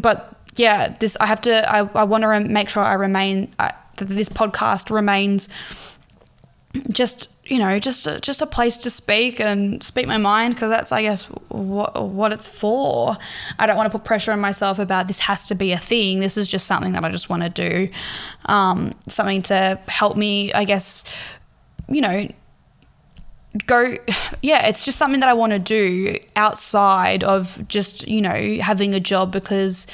but 0.00 0.40
yeah, 0.56 0.88
this 0.88 1.16
I 1.20 1.26
have 1.26 1.40
to 1.42 1.70
I, 1.70 1.88
I 1.94 2.04
want 2.04 2.22
to 2.22 2.40
make 2.40 2.68
sure 2.68 2.82
I 2.82 2.94
remain 2.94 3.52
uh, 3.58 3.70
that 3.96 4.06
this 4.06 4.28
podcast 4.28 4.90
remains 4.90 5.48
just 6.90 7.30
you 7.46 7.58
know 7.58 7.78
just 7.78 8.08
just 8.22 8.42
a 8.42 8.46
place 8.46 8.78
to 8.78 8.90
speak 8.90 9.40
and 9.40 9.82
speak 9.82 10.06
my 10.06 10.16
mind 10.16 10.54
because 10.54 10.70
that's 10.70 10.92
I 10.92 11.02
guess 11.02 11.24
what 11.48 12.08
what 12.08 12.32
it's 12.32 12.48
for. 12.48 13.16
I 13.58 13.66
don't 13.66 13.76
want 13.76 13.90
to 13.90 13.98
put 13.98 14.04
pressure 14.04 14.32
on 14.32 14.40
myself 14.40 14.78
about 14.78 15.08
this 15.08 15.20
has 15.20 15.48
to 15.48 15.54
be 15.54 15.72
a 15.72 15.78
thing. 15.78 16.20
This 16.20 16.36
is 16.36 16.48
just 16.48 16.66
something 16.66 16.92
that 16.92 17.04
I 17.04 17.10
just 17.10 17.30
want 17.30 17.42
to 17.42 17.48
do, 17.48 17.88
um, 18.46 18.90
something 19.08 19.42
to 19.42 19.78
help 19.88 20.16
me. 20.16 20.52
I 20.52 20.64
guess 20.64 21.04
you 21.88 22.00
know 22.00 22.28
go 23.66 23.94
yeah 24.42 24.66
it's 24.66 24.84
just 24.84 24.98
something 24.98 25.20
that 25.20 25.28
i 25.28 25.32
want 25.32 25.52
to 25.52 25.60
do 25.60 26.18
outside 26.34 27.22
of 27.22 27.66
just 27.68 28.08
you 28.08 28.20
know 28.20 28.56
having 28.60 28.94
a 28.94 29.00
job 29.00 29.30
because 29.30 29.86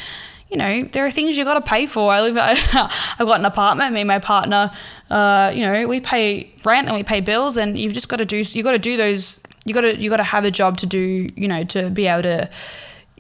you 0.50 0.56
know 0.56 0.82
there 0.84 1.06
are 1.06 1.10
things 1.10 1.38
you 1.38 1.44
got 1.44 1.54
to 1.54 1.60
pay 1.60 1.86
for. 1.86 2.12
I 2.12 2.20
live 2.22 2.36
i've 2.38 3.26
got 3.26 3.38
an 3.38 3.44
apartment 3.44 3.94
me 3.94 4.00
and 4.00 4.08
my 4.08 4.18
partner 4.18 4.70
uh, 5.10 5.52
you 5.54 5.64
know 5.64 5.86
we 5.86 6.00
pay 6.00 6.52
rent 6.64 6.88
and 6.88 6.96
we 6.96 7.02
pay 7.02 7.20
bills 7.20 7.56
and 7.56 7.78
you've 7.78 7.92
just 7.92 8.08
got 8.08 8.16
to 8.16 8.24
do 8.24 8.42
you 8.44 8.62
got 8.62 8.72
to 8.72 8.78
do 8.78 8.96
those 8.96 9.40
you 9.64 9.74
got 9.74 9.82
to 9.82 9.96
you 9.96 10.10
got 10.10 10.16
to 10.16 10.22
have 10.22 10.44
a 10.44 10.50
job 10.50 10.76
to 10.78 10.86
do 10.86 11.28
you 11.36 11.48
know 11.48 11.64
to 11.64 11.90
be 11.90 12.06
able 12.06 12.22
to 12.22 12.50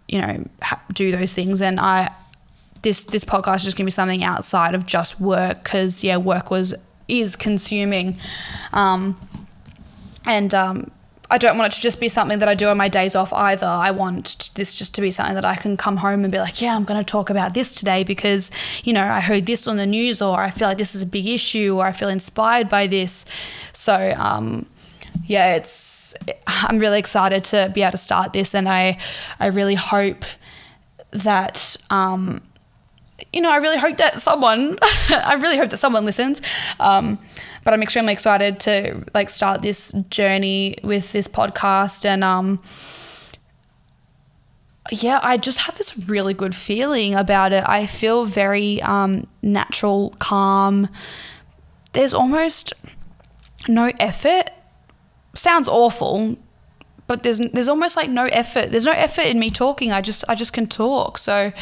you 0.08 0.20
know 0.20 0.44
ha- 0.62 0.82
do 0.92 1.10
those 1.12 1.32
things. 1.32 1.62
And 1.62 1.80
i 1.80 2.12
this 2.82 3.04
this 3.04 3.24
podcast 3.24 3.56
is 3.56 3.64
just 3.64 3.76
gonna 3.76 3.86
be 3.86 3.90
something 3.90 4.24
outside 4.24 4.74
of 4.74 4.86
just 4.86 5.20
work 5.20 5.62
because 5.62 6.02
yeah 6.02 6.16
work 6.16 6.50
was 6.50 6.74
is 7.08 7.36
consuming. 7.36 8.18
Um, 8.72 9.18
and 10.24 10.54
um, 10.54 10.90
I 11.30 11.38
don't 11.38 11.56
want 11.56 11.72
it 11.72 11.76
to 11.76 11.82
just 11.82 12.00
be 12.00 12.08
something 12.08 12.40
that 12.40 12.48
I 12.48 12.56
do 12.56 12.66
on 12.68 12.76
my 12.76 12.88
days 12.88 13.14
off 13.14 13.32
either. 13.32 13.66
I 13.66 13.92
want 13.92 14.50
this 14.54 14.74
just 14.74 14.94
to 14.96 15.00
be 15.00 15.12
something 15.12 15.36
that 15.36 15.44
I 15.44 15.54
can 15.54 15.76
come 15.76 15.98
home 15.98 16.24
and 16.24 16.32
be 16.32 16.38
like, 16.38 16.60
yeah, 16.60 16.74
I'm 16.74 16.82
going 16.82 16.98
to 16.98 17.04
talk 17.04 17.30
about 17.30 17.54
this 17.54 17.72
today 17.72 18.02
because, 18.02 18.50
you 18.82 18.92
know, 18.92 19.04
I 19.04 19.20
heard 19.20 19.46
this 19.46 19.68
on 19.68 19.76
the 19.76 19.86
news 19.86 20.20
or 20.20 20.40
I 20.40 20.50
feel 20.50 20.66
like 20.66 20.78
this 20.78 20.96
is 20.96 21.02
a 21.02 21.06
big 21.06 21.28
issue 21.28 21.76
or 21.78 21.86
I 21.86 21.92
feel 21.92 22.08
inspired 22.08 22.68
by 22.68 22.88
this. 22.88 23.24
So, 23.72 24.12
um, 24.16 24.66
yeah, 25.24 25.54
it's, 25.54 26.16
I'm 26.46 26.80
really 26.80 26.98
excited 26.98 27.44
to 27.44 27.70
be 27.72 27.82
able 27.82 27.92
to 27.92 27.98
start 27.98 28.32
this 28.32 28.52
and 28.52 28.68
I, 28.68 28.98
I 29.38 29.46
really 29.46 29.76
hope 29.76 30.24
that, 31.12 31.76
um, 31.90 32.42
you 33.32 33.40
know, 33.40 33.50
I 33.50 33.58
really 33.58 33.78
hope 33.78 33.98
that 33.98 34.18
someone, 34.18 34.78
I 34.82 35.34
really 35.34 35.58
hope 35.58 35.70
that 35.70 35.78
someone 35.78 36.04
listens. 36.04 36.42
Um, 36.80 37.20
but 37.70 37.74
I'm 37.74 37.84
extremely 37.84 38.12
excited 38.12 38.58
to 38.60 39.04
like 39.14 39.30
start 39.30 39.62
this 39.62 39.92
journey 40.10 40.76
with 40.82 41.12
this 41.12 41.28
podcast 41.28 42.04
and 42.04 42.24
um 42.24 42.58
yeah, 44.90 45.20
I 45.22 45.36
just 45.36 45.60
have 45.60 45.78
this 45.78 46.08
really 46.08 46.34
good 46.34 46.52
feeling 46.52 47.14
about 47.14 47.52
it. 47.52 47.62
I 47.64 47.86
feel 47.86 48.24
very 48.24 48.82
um, 48.82 49.24
natural, 49.40 50.16
calm. 50.18 50.88
There's 51.92 52.12
almost 52.12 52.72
no 53.68 53.92
effort. 54.00 54.50
Sounds 55.34 55.68
awful, 55.68 56.38
but 57.06 57.22
there's 57.22 57.38
there's 57.38 57.68
almost 57.68 57.96
like 57.96 58.10
no 58.10 58.24
effort. 58.24 58.72
There's 58.72 58.86
no 58.86 58.92
effort 58.92 59.26
in 59.26 59.38
me 59.38 59.48
talking. 59.48 59.92
I 59.92 60.00
just 60.00 60.24
I 60.28 60.34
just 60.34 60.52
can 60.52 60.66
talk. 60.66 61.18
So, 61.18 61.52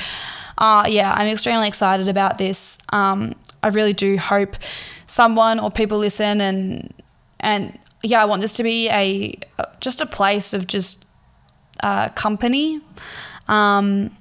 uh, 0.57 0.87
yeah, 0.89 1.13
I'm 1.13 1.29
extremely 1.29 1.69
excited 1.69 2.09
about 2.09 2.39
this. 2.39 2.79
Um, 2.95 3.35
I 3.63 3.69
really 3.69 3.93
do 3.93 4.17
hope 4.19 4.57
someone 5.07 5.59
or 5.59 5.71
people 5.71 5.99
listen 5.99 6.41
and 6.41 6.93
and 7.41 7.79
yeah, 8.03 8.23
I 8.23 8.27
want 8.27 8.43
this 8.43 8.53
to 8.55 8.63
be 8.63 8.89
a 8.89 9.39
just 9.81 10.01
a 10.01 10.07
place 10.07 10.53
of 10.53 10.67
just 10.67 11.05
uh, 11.83 12.09
company. 12.11 12.81
Um, 13.49 14.17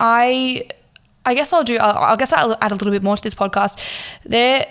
I 0.00 0.68
I 1.24 1.34
guess 1.34 1.52
I'll 1.52 1.64
do. 1.64 1.78
I 1.78 2.16
guess 2.16 2.32
I'll 2.32 2.56
add 2.60 2.72
a 2.72 2.74
little 2.74 2.92
bit 2.92 3.02
more 3.02 3.16
to 3.16 3.22
this 3.22 3.34
podcast. 3.34 3.80
There 4.24 4.66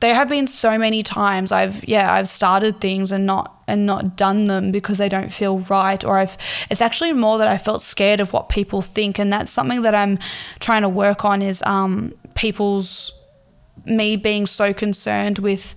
there 0.00 0.14
have 0.14 0.28
been 0.28 0.46
so 0.46 0.78
many 0.78 1.02
times 1.02 1.52
I've 1.52 1.86
yeah 1.86 2.12
I've 2.12 2.28
started 2.28 2.80
things 2.80 3.12
and 3.12 3.26
not 3.26 3.62
and 3.66 3.86
not 3.86 4.16
done 4.16 4.46
them 4.46 4.72
because 4.72 4.98
they 4.98 5.08
don't 5.08 5.32
feel 5.32 5.60
right 5.60 6.02
or 6.04 6.18
I've 6.18 6.36
it's 6.70 6.80
actually 6.80 7.12
more 7.12 7.38
that 7.38 7.48
I 7.48 7.58
felt 7.58 7.82
scared 7.82 8.18
of 8.20 8.32
what 8.32 8.48
people 8.48 8.82
think 8.82 9.18
and 9.18 9.32
that's 9.32 9.52
something 9.52 9.82
that 9.82 9.94
I'm 9.94 10.18
trying 10.58 10.82
to 10.82 10.88
work 10.88 11.24
on 11.24 11.42
is 11.42 11.62
um, 11.64 12.14
people's 12.34 13.12
me 13.84 14.16
being 14.16 14.46
so 14.46 14.72
concerned 14.72 15.38
with 15.38 15.74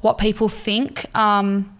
what 0.00 0.18
people 0.18 0.48
think. 0.48 1.06
Um, 1.16 1.76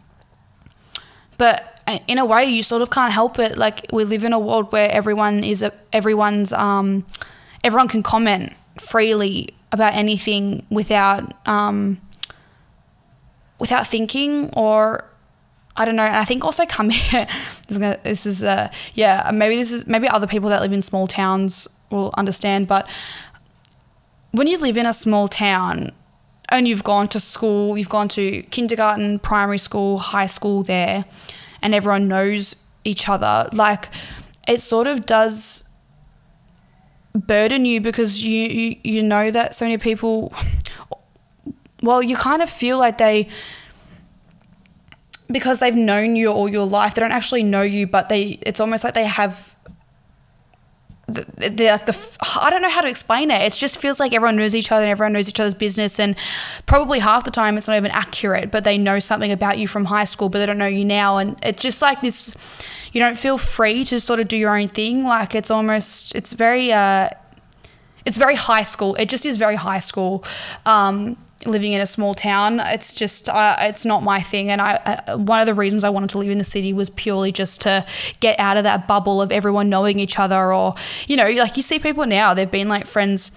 but 1.38 1.80
in 2.08 2.18
a 2.18 2.24
way, 2.24 2.44
you 2.44 2.62
sort 2.62 2.82
of 2.82 2.90
can't 2.90 3.12
help 3.12 3.38
it. 3.38 3.56
Like 3.56 3.86
we 3.92 4.04
live 4.04 4.24
in 4.24 4.32
a 4.32 4.38
world 4.38 4.72
where 4.72 4.90
everyone 4.90 5.44
is 5.44 5.62
a, 5.62 5.72
everyone's 5.92 6.52
um, 6.52 7.04
everyone 7.62 7.88
can 7.88 8.02
comment 8.02 8.52
freely 8.80 9.50
about 9.72 9.94
anything 9.94 10.64
without 10.70 11.34
um, 11.46 12.00
without 13.58 13.86
thinking 13.86 14.50
or 14.54 15.04
I 15.76 15.84
don't 15.84 15.96
know. 15.96 16.04
And 16.04 16.16
I 16.16 16.24
think 16.24 16.44
also 16.44 16.64
coming. 16.64 16.96
this 17.68 18.26
is 18.26 18.42
uh, 18.42 18.70
yeah. 18.94 19.30
Maybe 19.32 19.56
this 19.56 19.72
is 19.72 19.86
maybe 19.86 20.08
other 20.08 20.26
people 20.26 20.48
that 20.50 20.62
live 20.62 20.72
in 20.72 20.82
small 20.82 21.06
towns 21.06 21.68
will 21.90 22.12
understand, 22.16 22.66
but 22.66 22.88
when 24.32 24.46
you 24.46 24.58
live 24.58 24.76
in 24.76 24.86
a 24.86 24.92
small 24.92 25.28
town 25.28 25.92
and 26.48 26.68
you've 26.68 26.84
gone 26.84 27.08
to 27.08 27.20
school, 27.20 27.78
you've 27.78 27.88
gone 27.88 28.08
to 28.08 28.42
kindergarten, 28.44 29.18
primary 29.18 29.58
school, 29.58 29.98
high 29.98 30.26
school 30.26 30.62
there, 30.62 31.04
and 31.62 31.74
everyone 31.74 32.08
knows 32.08 32.56
each 32.84 33.08
other, 33.08 33.48
like 33.52 33.88
it 34.46 34.60
sort 34.60 34.86
of 34.86 35.06
does 35.06 35.65
burden 37.16 37.64
you 37.64 37.80
because 37.80 38.22
you, 38.22 38.46
you, 38.48 38.76
you 38.84 39.02
know 39.02 39.30
that 39.30 39.54
so 39.54 39.64
many 39.64 39.78
people, 39.78 40.32
well, 41.82 42.02
you 42.02 42.16
kind 42.16 42.42
of 42.42 42.50
feel 42.50 42.78
like 42.78 42.98
they, 42.98 43.28
because 45.28 45.58
they've 45.58 45.76
known 45.76 46.16
you 46.16 46.28
all 46.28 46.48
your 46.48 46.66
life, 46.66 46.94
they 46.94 47.00
don't 47.00 47.12
actually 47.12 47.42
know 47.42 47.62
you, 47.62 47.86
but 47.86 48.08
they, 48.08 48.38
it's 48.42 48.60
almost 48.60 48.84
like 48.84 48.94
they 48.94 49.06
have 49.06 49.56
the, 51.08 51.24
the, 51.36 51.48
the, 51.48 52.16
I 52.40 52.50
don't 52.50 52.62
know 52.62 52.70
how 52.70 52.80
to 52.80 52.88
explain 52.88 53.30
it. 53.30 53.40
It 53.42 53.52
just 53.52 53.80
feels 53.80 54.00
like 54.00 54.12
everyone 54.12 54.36
knows 54.36 54.56
each 54.56 54.72
other 54.72 54.82
and 54.82 54.90
everyone 54.90 55.12
knows 55.12 55.28
each 55.28 55.38
other's 55.38 55.54
business. 55.54 56.00
And 56.00 56.16
probably 56.66 56.98
half 56.98 57.24
the 57.24 57.30
time 57.30 57.56
it's 57.56 57.68
not 57.68 57.76
even 57.76 57.92
accurate, 57.92 58.50
but 58.50 58.64
they 58.64 58.76
know 58.76 58.98
something 58.98 59.30
about 59.30 59.58
you 59.58 59.68
from 59.68 59.84
high 59.84 60.04
school, 60.04 60.28
but 60.28 60.40
they 60.40 60.46
don't 60.46 60.58
know 60.58 60.66
you 60.66 60.84
now. 60.84 61.18
And 61.18 61.38
it's 61.42 61.62
just 61.62 61.80
like 61.80 62.00
this, 62.00 62.36
you 62.96 63.02
don't 63.02 63.18
feel 63.18 63.36
free 63.36 63.84
to 63.84 64.00
sort 64.00 64.20
of 64.20 64.26
do 64.26 64.38
your 64.38 64.56
own 64.56 64.68
thing. 64.68 65.04
Like 65.04 65.34
it's 65.34 65.50
almost, 65.50 66.14
it's 66.14 66.32
very, 66.32 66.72
uh, 66.72 67.10
it's 68.06 68.16
very 68.16 68.36
high 68.36 68.62
school. 68.62 68.94
It 68.94 69.10
just 69.10 69.26
is 69.26 69.36
very 69.36 69.56
high 69.56 69.80
school. 69.80 70.24
Um, 70.64 71.18
living 71.44 71.72
in 71.72 71.82
a 71.82 71.86
small 71.86 72.14
town. 72.14 72.58
It's 72.58 72.94
just 72.94 73.28
uh, 73.28 73.56
it's 73.60 73.84
not 73.84 74.02
my 74.02 74.22
thing. 74.22 74.48
And 74.48 74.62
I 74.62 74.76
uh, 74.76 75.18
one 75.18 75.40
of 75.40 75.46
the 75.46 75.52
reasons 75.52 75.84
I 75.84 75.90
wanted 75.90 76.08
to 76.10 76.18
live 76.18 76.30
in 76.30 76.38
the 76.38 76.44
city 76.44 76.72
was 76.72 76.88
purely 76.88 77.32
just 77.32 77.60
to 77.60 77.84
get 78.20 78.40
out 78.40 78.56
of 78.56 78.64
that 78.64 78.88
bubble 78.88 79.20
of 79.20 79.30
everyone 79.30 79.68
knowing 79.68 79.98
each 79.98 80.18
other, 80.18 80.50
or 80.54 80.72
you 81.06 81.18
know, 81.18 81.28
like 81.32 81.58
you 81.58 81.62
see 81.62 81.78
people 81.78 82.06
now 82.06 82.32
they've 82.32 82.50
been 82.50 82.70
like 82.70 82.86
friends, 82.86 83.30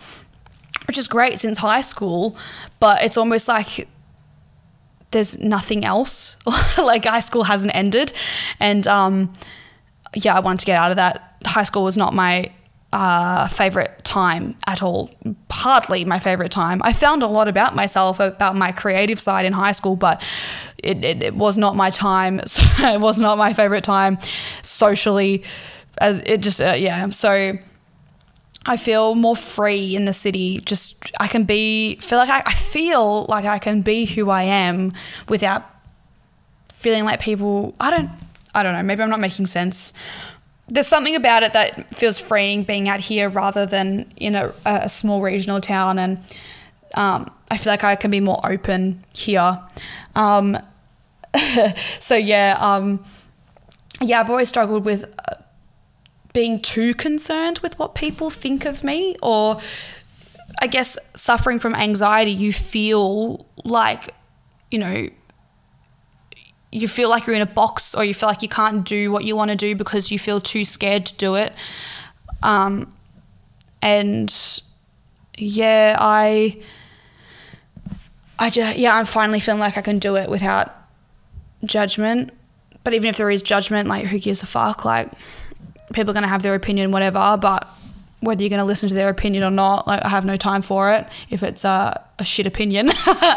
which 0.88 0.98
is 0.98 1.10
great 1.10 1.38
since 1.38 1.58
high 1.58 1.82
school, 1.82 2.38
but 2.80 3.04
it's 3.04 3.18
almost 3.18 3.50
like 3.50 3.90
there's 5.12 5.40
nothing 5.40 5.86
else. 5.86 6.38
like 6.78 7.06
high 7.06 7.20
school 7.20 7.44
hasn't 7.44 7.76
ended, 7.76 8.14
and 8.60 8.86
um, 8.88 9.34
yeah, 10.14 10.36
I 10.36 10.40
wanted 10.40 10.60
to 10.60 10.66
get 10.66 10.78
out 10.78 10.92
of 10.92 10.98
that. 10.98 11.38
High 11.46 11.64
school 11.64 11.84
was 11.84 11.98
not 11.98 12.14
my 12.14 12.52
uh, 12.92 13.48
favorite 13.48 14.04
time 14.04 14.56
at 14.66 14.82
all. 14.82 15.12
Hardly 15.52 16.06
my 16.06 16.20
favorite 16.20 16.52
time. 16.52 16.82
I 16.84 16.94
found 16.94 17.22
a 17.22 17.28
lot 17.28 17.48
about 17.48 17.76
myself, 17.76 18.20
about 18.20 18.56
my 18.56 18.72
creative 18.72 19.20
side 19.20 19.46
in 19.46 19.54
high 19.54 19.74
school, 19.74 19.96
but 19.96 20.22
it, 20.78 21.04
it, 21.04 21.22
it 21.22 21.36
was 21.36 21.58
not 21.58 21.76
my 21.76 21.90
time. 21.90 22.40
it 22.80 23.00
was 23.00 23.20
not 23.20 23.38
my 23.38 23.54
favorite 23.54 23.84
time 23.84 24.18
socially. 24.64 25.44
As 26.00 26.20
it 26.20 26.42
just 26.42 26.62
uh, 26.62 26.74
yeah. 26.78 27.10
So 27.10 27.58
I 28.66 28.78
feel 28.78 29.16
more 29.16 29.36
free 29.36 29.96
in 29.96 30.06
the 30.06 30.14
city. 30.14 30.60
Just 30.66 31.12
I 31.20 31.28
can 31.28 31.44
be 31.44 31.96
feel 31.98 32.18
like 32.20 32.30
I, 32.30 32.44
I 32.46 32.54
feel 32.54 33.26
like 33.30 33.46
I 33.46 33.60
can 33.60 33.82
be 33.82 34.06
who 34.06 34.30
I 34.30 34.44
am 34.44 34.94
without 35.28 35.64
feeling 36.72 37.04
like 37.04 37.20
people. 37.22 37.76
I 37.80 37.90
don't. 37.90 38.10
I 38.54 38.64
don't 38.64 38.74
know. 38.74 38.82
Maybe 38.82 39.04
I'm 39.04 39.12
not 39.12 39.20
making 39.20 39.46
sense 39.46 39.94
there's 40.72 40.88
something 40.88 41.16
about 41.16 41.44
it 41.44 41.54
that 41.54 41.94
feels 41.96 42.20
freeing 42.20 42.64
being 42.64 42.88
out 42.88 43.00
here 43.00 43.28
rather 43.28 43.66
than 43.66 44.06
in 44.18 44.36
a, 44.36 44.54
a 44.66 44.88
small 44.88 45.22
regional 45.22 45.60
town 45.60 45.98
and 45.98 46.20
um, 46.96 47.32
I 47.52 47.58
feel 47.58 47.74
like 47.74 47.84
I 47.84 47.96
can 47.96 48.12
be 48.12 48.20
more 48.20 48.40
open 48.44 49.04
here. 49.16 49.60
Um, 50.16 50.58
so 52.00 52.16
yeah, 52.16 52.58
um, 52.60 53.04
yeah, 54.02 54.20
I've 54.20 54.30
always 54.30 54.50
struggled 54.50 54.86
with 54.86 55.04
uh, 55.04 55.36
being 56.40 56.58
too 56.58 56.94
concerned 56.94 57.60
with 57.60 57.78
what 57.78 57.94
people 57.94 58.30
think 58.30 58.64
of 58.64 58.82
me, 58.82 59.14
or 59.22 59.60
I 60.62 60.68
guess 60.68 60.98
suffering 61.14 61.60
from 61.60 61.76
anxiety. 61.76 62.32
You 62.32 62.54
feel 62.54 63.46
like, 63.66 64.14
you 64.72 64.80
know, 64.80 65.10
you 66.72 66.88
feel 66.88 67.10
like 67.10 67.28
you're 67.28 67.36
in 67.36 67.42
a 67.42 67.54
box 67.62 67.94
or 67.94 68.06
you 68.06 68.14
feel 68.14 68.30
like 68.30 68.42
you 68.42 68.48
can't 68.48 68.86
do 68.86 69.12
what 69.12 69.26
you 69.26 69.36
want 69.36 69.52
to 69.52 69.58
do 69.58 69.76
because 69.76 70.12
you 70.12 70.18
feel 70.18 70.40
too 70.40 70.64
scared 70.64 71.06
to 71.08 71.16
do 71.18 71.36
it. 71.36 71.52
Um, 72.42 72.96
and 73.82 74.34
yeah, 75.38 75.98
I, 76.00 76.58
I 78.38 78.50
just, 78.50 78.78
yeah, 78.78 78.96
I'm 78.96 79.04
finally 79.04 79.42
feeling 79.42 79.60
like 79.60 79.78
I 79.78 79.82
can 79.82 80.00
do 80.00 80.16
it 80.16 80.30
without 80.30 80.74
judgment. 81.66 82.32
But 82.86 82.94
even 82.94 83.10
if 83.10 83.18
there 83.18 83.30
is 83.30 83.42
judgment, 83.42 83.90
like 83.90 84.06
who 84.06 84.20
gives 84.20 84.42
a 84.42 84.46
fuck? 84.46 84.86
Like 84.86 85.12
people 85.94 86.12
are 86.12 86.14
going 86.14 86.24
to 86.24 86.30
have 86.30 86.44
their 86.44 86.56
opinion, 86.56 86.92
whatever. 86.92 87.38
But 87.40 87.68
whether 88.22 88.44
you're 88.44 88.50
going 88.50 88.60
to 88.60 88.66
listen 88.66 88.90
to 88.90 88.96
their 88.96 89.10
opinion 89.10 89.44
or 89.44 89.52
not, 89.52 89.88
like 89.88 90.04
I 90.04 90.10
have 90.10 90.26
no 90.26 90.38
time 90.38 90.62
for 90.62 90.92
it 90.92 91.08
if 91.30 91.44
it's 91.44 91.64
a, 91.64 92.04
a 92.18 92.26
shit 92.26 92.46
opinion. 92.46 92.90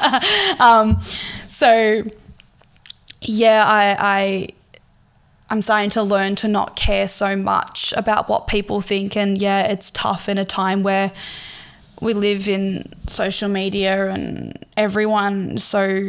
um, 0.60 1.00
so 1.46 2.02
yeah, 3.20 3.64
I, 3.66 3.96
I 3.98 4.48
I'm 5.50 5.60
starting 5.60 5.90
to 5.90 6.02
learn 6.02 6.34
to 6.36 6.48
not 6.48 6.76
care 6.76 7.06
so 7.06 7.36
much 7.36 7.92
about 7.96 8.28
what 8.28 8.46
people 8.46 8.80
think. 8.80 9.16
And 9.16 9.38
yeah, 9.38 9.62
it's 9.64 9.90
tough 9.90 10.28
in 10.28 10.38
a 10.38 10.44
time 10.44 10.82
where 10.82 11.12
we 12.00 12.14
live 12.14 12.48
in 12.48 12.92
social 13.06 13.48
media 13.48 14.08
and 14.08 14.64
everyone 14.76 15.58
so 15.58 16.08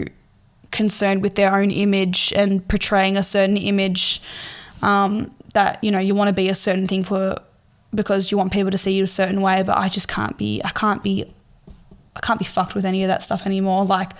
concerned 0.72 1.22
with 1.22 1.36
their 1.36 1.54
own 1.54 1.70
image 1.72 2.34
and 2.36 2.68
portraying 2.68 3.16
a 3.16 3.22
certain 3.22 3.58
image 3.58 4.22
um, 4.82 5.34
that 5.54 5.84
you 5.84 5.92
know 5.92 6.00
you 6.00 6.16
want 6.16 6.28
to 6.28 6.34
be 6.34 6.50
a 6.50 6.56
certain 6.56 6.88
thing 6.88 7.04
for 7.04 7.36
because 7.94 8.32
you 8.32 8.38
want 8.38 8.52
people 8.52 8.72
to 8.72 8.78
see 8.78 8.94
you 8.94 9.04
a 9.04 9.08
certain 9.08 9.42
way 9.42 9.64
but 9.64 9.78
i 9.78 9.88
just 9.88 10.08
can't 10.08 10.38
be 10.38 10.62
i 10.64 10.70
can't 10.70 11.04
be 11.04 11.26
i 12.16 12.20
can't 12.20 12.40
be 12.40 12.46
fucked 12.46 12.76
with 12.76 12.86
any 12.86 13.04
of 13.04 13.08
that 13.08 13.22
stuff 13.22 13.46
anymore 13.46 13.86
like 13.86 14.12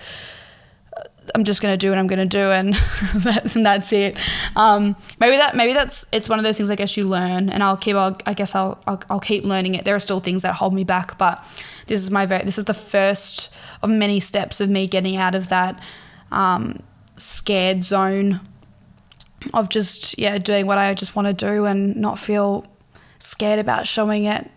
I'm 1.34 1.44
just 1.44 1.62
gonna 1.62 1.76
do 1.76 1.90
what 1.90 1.98
I'm 1.98 2.06
gonna 2.06 2.26
do, 2.26 2.50
and, 2.50 2.76
and 3.54 3.64
that's 3.66 3.92
it. 3.92 4.18
Um, 4.56 4.96
maybe 5.18 5.36
that 5.36 5.56
maybe 5.56 5.72
that's 5.72 6.06
it's 6.12 6.28
one 6.28 6.38
of 6.38 6.42
those 6.42 6.56
things 6.56 6.70
I 6.70 6.76
guess 6.76 6.96
you 6.96 7.08
learn, 7.08 7.48
and 7.48 7.62
I'll 7.62 7.76
keep. 7.76 7.96
I'll, 7.96 8.16
I 8.26 8.34
guess 8.34 8.54
I'll, 8.54 8.80
I'll 8.86 9.02
I'll 9.08 9.20
keep 9.20 9.44
learning 9.44 9.74
it. 9.74 9.84
There 9.84 9.94
are 9.94 10.00
still 10.00 10.20
things 10.20 10.42
that 10.42 10.54
hold 10.54 10.74
me 10.74 10.84
back, 10.84 11.16
but 11.16 11.42
this 11.86 12.02
is 12.02 12.10
my 12.10 12.26
very 12.26 12.44
this 12.44 12.58
is 12.58 12.66
the 12.66 12.74
first 12.74 13.50
of 13.82 13.90
many 13.90 14.20
steps 14.20 14.60
of 14.60 14.68
me 14.68 14.86
getting 14.86 15.16
out 15.16 15.34
of 15.34 15.48
that 15.48 15.82
um, 16.30 16.82
scared 17.16 17.84
zone 17.84 18.40
of 19.52 19.68
just 19.68 20.18
yeah 20.18 20.38
doing 20.38 20.66
what 20.66 20.78
I 20.78 20.94
just 20.94 21.16
want 21.16 21.28
to 21.28 21.34
do 21.34 21.64
and 21.66 21.96
not 21.96 22.18
feel 22.18 22.64
scared 23.18 23.58
about 23.58 23.86
showing 23.86 24.24
it 24.24 24.50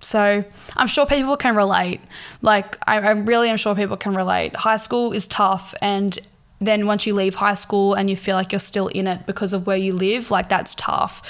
so 0.00 0.44
I'm 0.76 0.86
sure 0.86 1.06
people 1.06 1.36
can 1.36 1.56
relate. 1.56 2.00
Like, 2.40 2.78
I, 2.86 2.98
I 2.98 3.10
really 3.12 3.48
am 3.48 3.56
sure 3.56 3.74
people 3.74 3.96
can 3.96 4.14
relate. 4.14 4.54
High 4.56 4.76
school 4.76 5.12
is 5.12 5.26
tough, 5.26 5.74
and 5.82 6.16
then 6.60 6.86
once 6.86 7.06
you 7.06 7.14
leave 7.14 7.36
high 7.36 7.54
school 7.54 7.94
and 7.94 8.08
you 8.08 8.16
feel 8.16 8.36
like 8.36 8.52
you're 8.52 8.58
still 8.58 8.88
in 8.88 9.06
it 9.06 9.26
because 9.26 9.52
of 9.52 9.66
where 9.66 9.76
you 9.76 9.92
live, 9.92 10.30
like 10.30 10.48
that's 10.48 10.74
tough. 10.74 11.22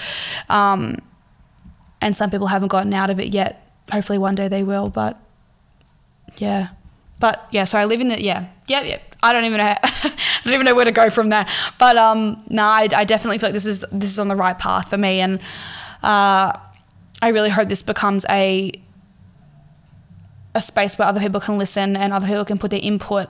Um, 0.50 0.98
and 2.00 2.14
some 2.14 2.30
people 2.30 2.48
haven't 2.48 2.68
gotten 2.68 2.92
out 2.94 3.10
of 3.10 3.18
it 3.18 3.32
yet. 3.34 3.70
Hopefully, 3.90 4.18
one 4.18 4.34
day 4.34 4.48
they 4.48 4.62
will. 4.62 4.90
But 4.90 5.18
yeah, 6.36 6.68
but 7.20 7.48
yeah. 7.50 7.64
So 7.64 7.78
I 7.78 7.84
live 7.84 8.00
in 8.00 8.08
the 8.08 8.22
yeah, 8.22 8.48
yeah, 8.66 8.82
yeah. 8.82 8.98
I 9.22 9.32
don't 9.32 9.44
even 9.44 9.58
know. 9.58 9.74
I 9.82 10.40
don't 10.44 10.54
even 10.54 10.64
know 10.64 10.74
where 10.74 10.84
to 10.84 10.92
go 10.92 11.10
from 11.10 11.28
there. 11.28 11.46
But 11.78 11.96
um, 11.96 12.42
no, 12.48 12.62
I, 12.62 12.88
I 12.94 13.04
definitely 13.04 13.38
feel 13.38 13.48
like 13.48 13.54
this 13.54 13.66
is 13.66 13.84
this 13.92 14.10
is 14.10 14.18
on 14.18 14.28
the 14.28 14.36
right 14.36 14.58
path 14.58 14.90
for 14.90 14.98
me, 14.98 15.20
and 15.20 15.40
uh, 16.02 16.58
I 17.20 17.28
really 17.28 17.50
hope 17.50 17.68
this 17.68 17.82
becomes 17.82 18.24
a 18.28 18.72
a 20.54 20.60
space 20.60 20.98
where 20.98 21.06
other 21.06 21.20
people 21.20 21.40
can 21.40 21.58
listen 21.58 21.96
and 21.96 22.12
other 22.12 22.26
people 22.26 22.44
can 22.44 22.58
put 22.58 22.70
their 22.70 22.80
input. 22.82 23.28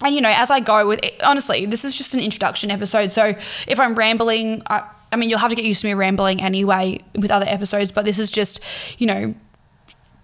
And 0.00 0.14
you 0.14 0.20
know, 0.20 0.32
as 0.34 0.50
I 0.50 0.60
go 0.60 0.86
with 0.86 1.04
it, 1.04 1.22
honestly, 1.22 1.66
this 1.66 1.84
is 1.84 1.94
just 1.94 2.14
an 2.14 2.20
introduction 2.20 2.70
episode. 2.70 3.12
So 3.12 3.34
if 3.68 3.78
I'm 3.78 3.94
rambling, 3.94 4.62
I, 4.66 4.88
I 5.12 5.16
mean, 5.16 5.30
you'll 5.30 5.38
have 5.38 5.50
to 5.50 5.56
get 5.56 5.64
used 5.64 5.82
to 5.82 5.86
me 5.86 5.94
rambling 5.94 6.42
anyway 6.42 7.00
with 7.14 7.30
other 7.30 7.46
episodes. 7.48 7.92
But 7.92 8.04
this 8.04 8.18
is 8.18 8.30
just, 8.30 8.60
you 8.98 9.06
know, 9.06 9.34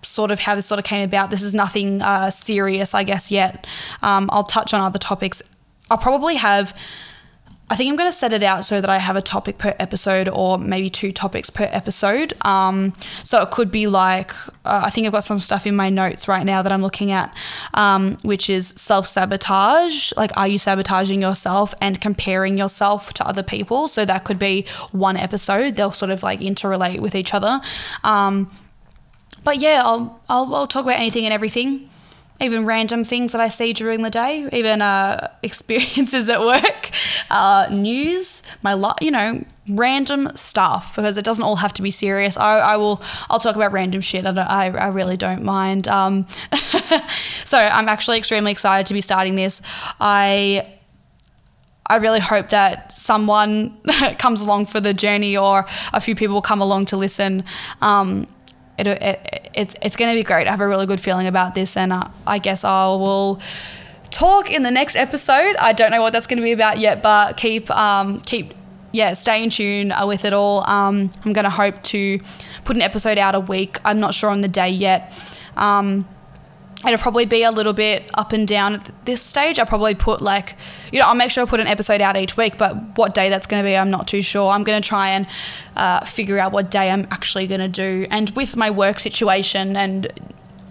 sort 0.09 0.31
of 0.31 0.41
how 0.41 0.55
this 0.55 0.67
sort 0.67 0.79
of 0.79 0.85
came 0.85 1.05
about. 1.05 1.31
This 1.31 1.43
is 1.43 1.55
nothing 1.55 2.03
uh, 2.03 2.31
serious, 2.31 2.95
I 2.95 3.03
guess, 3.05 3.31
yet. 3.31 3.67
Um, 4.03 4.29
I'll 4.33 4.45
touch 4.45 4.75
on 4.75 4.81
other 4.81 4.99
topics. 4.99 5.43
I'll 5.91 5.99
probably 5.99 6.37
have 6.37 6.75
I 7.71 7.77
think 7.77 7.91
I'm 7.91 7.97
going 7.97 8.11
to 8.11 8.17
set 8.17 8.33
it 8.33 8.43
out 8.43 8.65
so 8.65 8.81
that 8.81 8.89
I 8.89 8.97
have 8.97 9.17
a 9.17 9.21
topic 9.21 9.59
per 9.59 9.75
episode 9.79 10.29
or 10.29 10.59
maybe 10.59 10.89
two 10.89 11.13
topics 11.13 11.51
per 11.51 11.69
episode. 11.71 12.33
Um, 12.43 12.95
so 13.23 13.43
it 13.43 13.51
could 13.51 13.71
be 13.71 13.87
like, 13.87 14.33
uh, 14.65 14.83
I 14.85 14.91
think 14.91 15.07
I've 15.07 15.13
got 15.13 15.25
some 15.25 15.39
stuff 15.39 15.67
in 15.67 15.77
my 15.77 15.91
notes 15.91 16.29
right 16.29 16.45
now 16.45 16.63
that 16.63 16.73
I'm 16.73 16.81
looking 16.81 17.13
at, 17.13 17.35
um, 17.75 18.17
which 18.23 18.49
is 18.49 18.69
self 18.69 19.07
sabotage. 19.07 20.13
Like, 20.17 20.35
are 20.37 20.49
you 20.49 20.57
sabotaging 20.57 21.21
yourself 21.21 21.75
and 21.81 22.01
comparing 22.01 22.57
yourself 22.57 23.13
to 23.15 23.27
other 23.27 23.43
people? 23.43 23.87
So 23.87 24.07
that 24.07 24.25
could 24.25 24.39
be 24.39 24.65
one 24.93 25.19
episode. 25.19 25.77
They'll 25.77 25.93
sort 25.93 26.11
of 26.11 26.23
like 26.23 26.41
interrelate 26.41 27.01
with 27.01 27.15
each 27.15 27.35
other. 27.35 27.61
Um, 28.03 28.51
but 29.49 29.57
yeah, 29.57 29.81
I'll, 29.83 30.21
I'll, 30.29 30.55
I'll 30.55 30.67
talk 30.67 30.85
about 30.85 30.99
anything 30.99 31.25
and 31.25 31.33
everything 31.33 31.89
even 32.41 32.67
random 32.67 33.03
things 33.03 33.33
that 33.33 33.41
I 33.41 33.49
see 33.49 33.73
during 33.73 34.03
the 34.03 34.11
day, 34.11 34.47
even 34.53 34.81
uh, 34.81 35.33
experiences 35.43 36.29
at 36.29 36.41
work, 36.41 36.91
uh, 37.31 37.67
news, 37.73 38.45
my 38.63 38.75
lot, 38.75 39.03
you 39.03 39.11
know, 39.11 39.45
random 39.71 40.31
stuff 40.37 40.95
because 40.95 41.17
it 41.17 41.25
doesn't 41.25 41.43
all 41.43 41.57
have 41.57 41.73
to 41.73 41.83
be 41.83 41.91
serious. 41.91 42.37
I, 42.37 42.59
I 42.59 42.77
will, 42.77 43.03
I'll 43.29 43.41
talk 43.41 43.57
about 43.57 43.73
random 43.73 44.03
shit. 44.03 44.25
I, 44.25 44.31
I, 44.31 44.67
I 44.67 44.87
really 44.89 45.17
don't 45.17 45.43
mind. 45.43 45.89
Um, 45.89 46.27
so 47.45 47.57
I'm 47.57 47.89
actually 47.89 48.19
extremely 48.19 48.53
excited 48.53 48.87
to 48.87 48.95
be 48.95 49.01
starting 49.01 49.35
this. 49.35 49.63
I 49.99 50.75
I 51.91 51.97
really 51.97 52.21
hope 52.21 52.51
that 52.51 52.93
someone 52.93 53.81
comes 54.19 54.43
along 54.43 54.67
for 54.67 54.79
the 54.79 54.93
journey 54.93 55.37
or 55.37 55.65
a 55.93 56.01
few 56.01 56.15
people 56.15 56.43
come 56.43 56.61
along 56.61 56.87
to 56.87 56.99
listen. 56.99 57.45
Um, 57.81 58.27
it, 58.79 58.87
it, 58.87 59.51
it 59.55 59.75
it's 59.83 59.97
going 59.97 60.11
to 60.11 60.19
be 60.19 60.23
great. 60.23 60.47
I 60.47 60.51
have 60.51 60.61
a 60.61 60.69
really 60.69 60.87
good 60.87 61.01
feeling 61.01 61.27
about 61.27 61.55
this, 61.55 61.77
and 61.77 61.93
uh, 61.93 62.09
I 62.27 62.39
guess 62.39 62.65
I 62.65 62.87
will 62.87 63.41
talk 64.11 64.51
in 64.51 64.63
the 64.63 64.71
next 64.71 64.97
episode. 64.97 65.57
I 65.57 65.73
don't 65.73 65.91
know 65.91 66.01
what 66.01 66.13
that's 66.13 66.27
going 66.27 66.39
to 66.39 66.43
be 66.43 66.53
about 66.53 66.79
yet, 66.79 67.03
but 67.03 67.37
keep 67.37 67.71
um, 67.71 68.21
keep 68.21 68.55
yeah, 68.93 69.13
stay 69.15 69.43
in 69.43 69.51
tune 69.51 69.93
uh, 69.93 70.07
with 70.07 70.25
it 70.25 70.33
all. 70.33 70.65
Um, 70.69 71.11
I'm 71.25 71.33
going 71.33 71.45
to 71.45 71.51
hope 71.51 71.83
to 71.85 72.19
put 72.65 72.77
an 72.77 72.83
episode 72.83 73.19
out 73.19 73.35
a 73.35 73.41
week. 73.41 73.79
I'm 73.85 74.01
not 74.01 74.15
sure 74.15 74.31
on 74.31 74.41
the 74.41 74.49
day 74.49 74.71
yet. 74.71 75.13
Um, 75.57 76.07
it'll 76.85 76.99
probably 76.99 77.27
be 77.27 77.43
a 77.43 77.51
little 77.51 77.73
bit 77.73 78.09
up 78.15 78.33
and 78.33 78.47
down 78.47 78.75
at 78.75 79.05
this 79.05 79.21
stage. 79.21 79.59
I'll 79.59 79.67
probably 79.67 79.95
put 79.95 80.23
like, 80.23 80.57
you 80.93 81.01
know, 81.01 81.07
I'll 81.07 81.15
make 81.15 81.31
sure 81.31 81.43
I 81.43 81.47
put 81.47 81.61
an 81.61 81.67
episode 81.67 82.01
out 82.01 82.17
each 82.17 82.37
week, 82.37 82.57
but 82.57 82.97
what 82.97 83.15
day 83.15 83.29
that's 83.29 83.47
going 83.47 83.63
to 83.63 83.69
be, 83.69 83.77
I'm 83.77 83.91
not 83.91 84.07
too 84.07 84.23
sure. 84.23 84.51
I'm 84.51 84.63
going 84.63 84.81
to 84.81 84.89
try 84.89 85.09
and 85.09 85.27
uh, 85.75 86.05
figure 86.05 86.39
out 86.39 86.53
what 86.53 86.71
day 86.71 86.91
I'm 86.91 87.07
actually 87.11 87.49
going 87.49 87.61
to 87.61 87.69
do. 87.69 88.07
And 88.11 88.31
with 88.31 88.57
my 88.57 88.71
work 88.71 89.01
situation 89.01 89.77
and, 89.77 90.07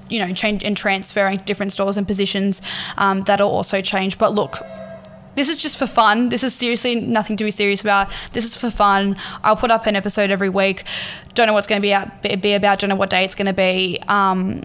you 0.09 0.19
know, 0.19 0.33
change 0.33 0.63
and 0.63 0.77
transferring 0.77 1.39
different 1.39 1.73
stores 1.73 1.97
and 1.97 2.07
positions, 2.07 2.61
um, 2.97 3.23
that'll 3.23 3.51
also 3.51 3.81
change. 3.81 4.17
But 4.17 4.33
look, 4.33 4.65
this 5.35 5.49
is 5.49 5.57
just 5.57 5.77
for 5.77 5.87
fun. 5.87 6.29
This 6.29 6.41
is 6.41 6.55
seriously 6.55 6.95
nothing 6.95 7.35
to 7.35 7.43
be 7.43 7.51
serious 7.51 7.81
about. 7.81 8.09
This 8.31 8.45
is 8.45 8.55
for 8.55 8.71
fun. 8.71 9.17
I'll 9.43 9.57
put 9.57 9.71
up 9.71 9.85
an 9.85 9.97
episode 9.97 10.31
every 10.31 10.49
week. 10.49 10.85
Don't 11.33 11.47
know 11.47 11.53
what's 11.53 11.67
going 11.67 11.81
to 11.81 11.85
be, 11.85 11.93
out, 11.93 12.21
be 12.21 12.53
about. 12.53 12.79
Don't 12.79 12.89
know 12.89 12.95
what 12.95 13.09
day 13.09 13.25
it's 13.25 13.35
going 13.35 13.47
to 13.47 13.53
be. 13.53 13.99
Um, 14.07 14.63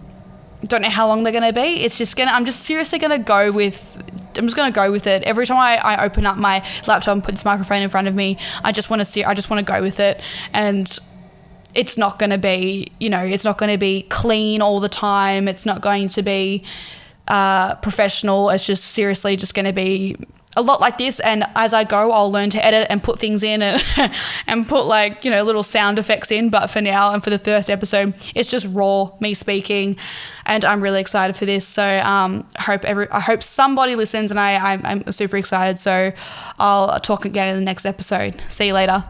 don't 0.67 0.81
know 0.81 0.89
how 0.89 1.07
long 1.07 1.23
they're 1.23 1.33
to 1.43 1.53
be. 1.53 1.83
It's 1.83 1.97
just 1.97 2.15
to, 2.27 2.33
I'm 2.33 2.45
just 2.45 2.61
seriously 2.61 2.99
to 3.11 3.19
go 3.19 3.51
with, 3.51 4.01
I'm 4.37 4.45
just 4.45 4.55
to 4.71 4.75
go 4.75 4.91
with 4.91 5.07
it. 5.07 5.23
Every 5.23 5.45
time 5.45 5.57
I, 5.57 5.77
I 5.77 6.05
open 6.05 6.25
up 6.25 6.37
my 6.37 6.65
laptop 6.87 7.13
and 7.13 7.23
put 7.23 7.35
this 7.35 7.45
microphone 7.45 7.81
in 7.81 7.89
front 7.89 8.07
of 8.07 8.15
me, 8.15 8.37
I 8.63 8.71
just 8.71 8.89
want 8.89 9.01
to 9.01 9.05
see, 9.05 9.23
I 9.23 9.33
just 9.33 9.49
want 9.49 9.65
to 9.65 9.71
go 9.71 9.81
with 9.81 9.99
it. 9.99 10.21
And 10.53 10.87
it's 11.75 11.97
not 11.97 12.19
to 12.31 12.37
be, 12.37 12.91
you 12.99 13.09
know, 13.09 13.23
it's 13.23 13.45
not 13.45 13.57
to 13.71 13.77
be 13.77 14.03
clean 14.03 14.61
all 14.61 14.79
the 14.79 14.89
time. 14.89 15.47
It's 15.47 15.65
not 15.65 15.81
going 15.81 16.07
to 16.09 16.21
be 16.21 16.63
uh, 17.27 17.75
professional. 17.75 18.49
It's 18.49 18.65
just 18.65 18.85
seriously 18.85 19.35
just 19.37 19.53
to 19.65 19.73
be 19.73 20.15
a 20.55 20.61
lot 20.61 20.81
like 20.81 20.97
this 20.97 21.19
and 21.19 21.43
as 21.55 21.73
I 21.73 21.83
go 21.83 22.11
I'll 22.11 22.31
learn 22.31 22.49
to 22.51 22.65
edit 22.65 22.87
and 22.89 23.01
put 23.01 23.19
things 23.19 23.43
in 23.43 23.61
and, 23.61 23.83
and 24.47 24.67
put 24.67 24.85
like 24.85 25.25
you 25.25 25.31
know 25.31 25.43
little 25.43 25.63
sound 25.63 25.99
effects 25.99 26.31
in. 26.31 26.49
But 26.49 26.67
for 26.67 26.81
now 26.81 27.13
and 27.13 27.23
for 27.23 27.29
the 27.29 27.39
first 27.39 27.69
episode 27.69 28.13
it's 28.35 28.49
just 28.49 28.67
raw 28.69 29.11
me 29.19 29.33
speaking 29.33 29.97
and 30.45 30.65
I'm 30.65 30.81
really 30.81 31.01
excited 31.01 31.35
for 31.35 31.45
this. 31.45 31.67
So 31.67 31.99
um 31.99 32.47
hope 32.57 32.85
every 32.85 33.09
I 33.09 33.19
hope 33.19 33.43
somebody 33.43 33.95
listens 33.95 34.31
and 34.31 34.39
I 34.39 34.73
I'm, 34.73 34.85
I'm 34.85 35.11
super 35.11 35.37
excited. 35.37 35.79
So 35.79 36.11
I'll 36.59 36.99
talk 36.99 37.25
again 37.25 37.49
in 37.49 37.55
the 37.55 37.65
next 37.65 37.85
episode. 37.85 38.41
See 38.49 38.67
you 38.67 38.73
later 38.73 39.03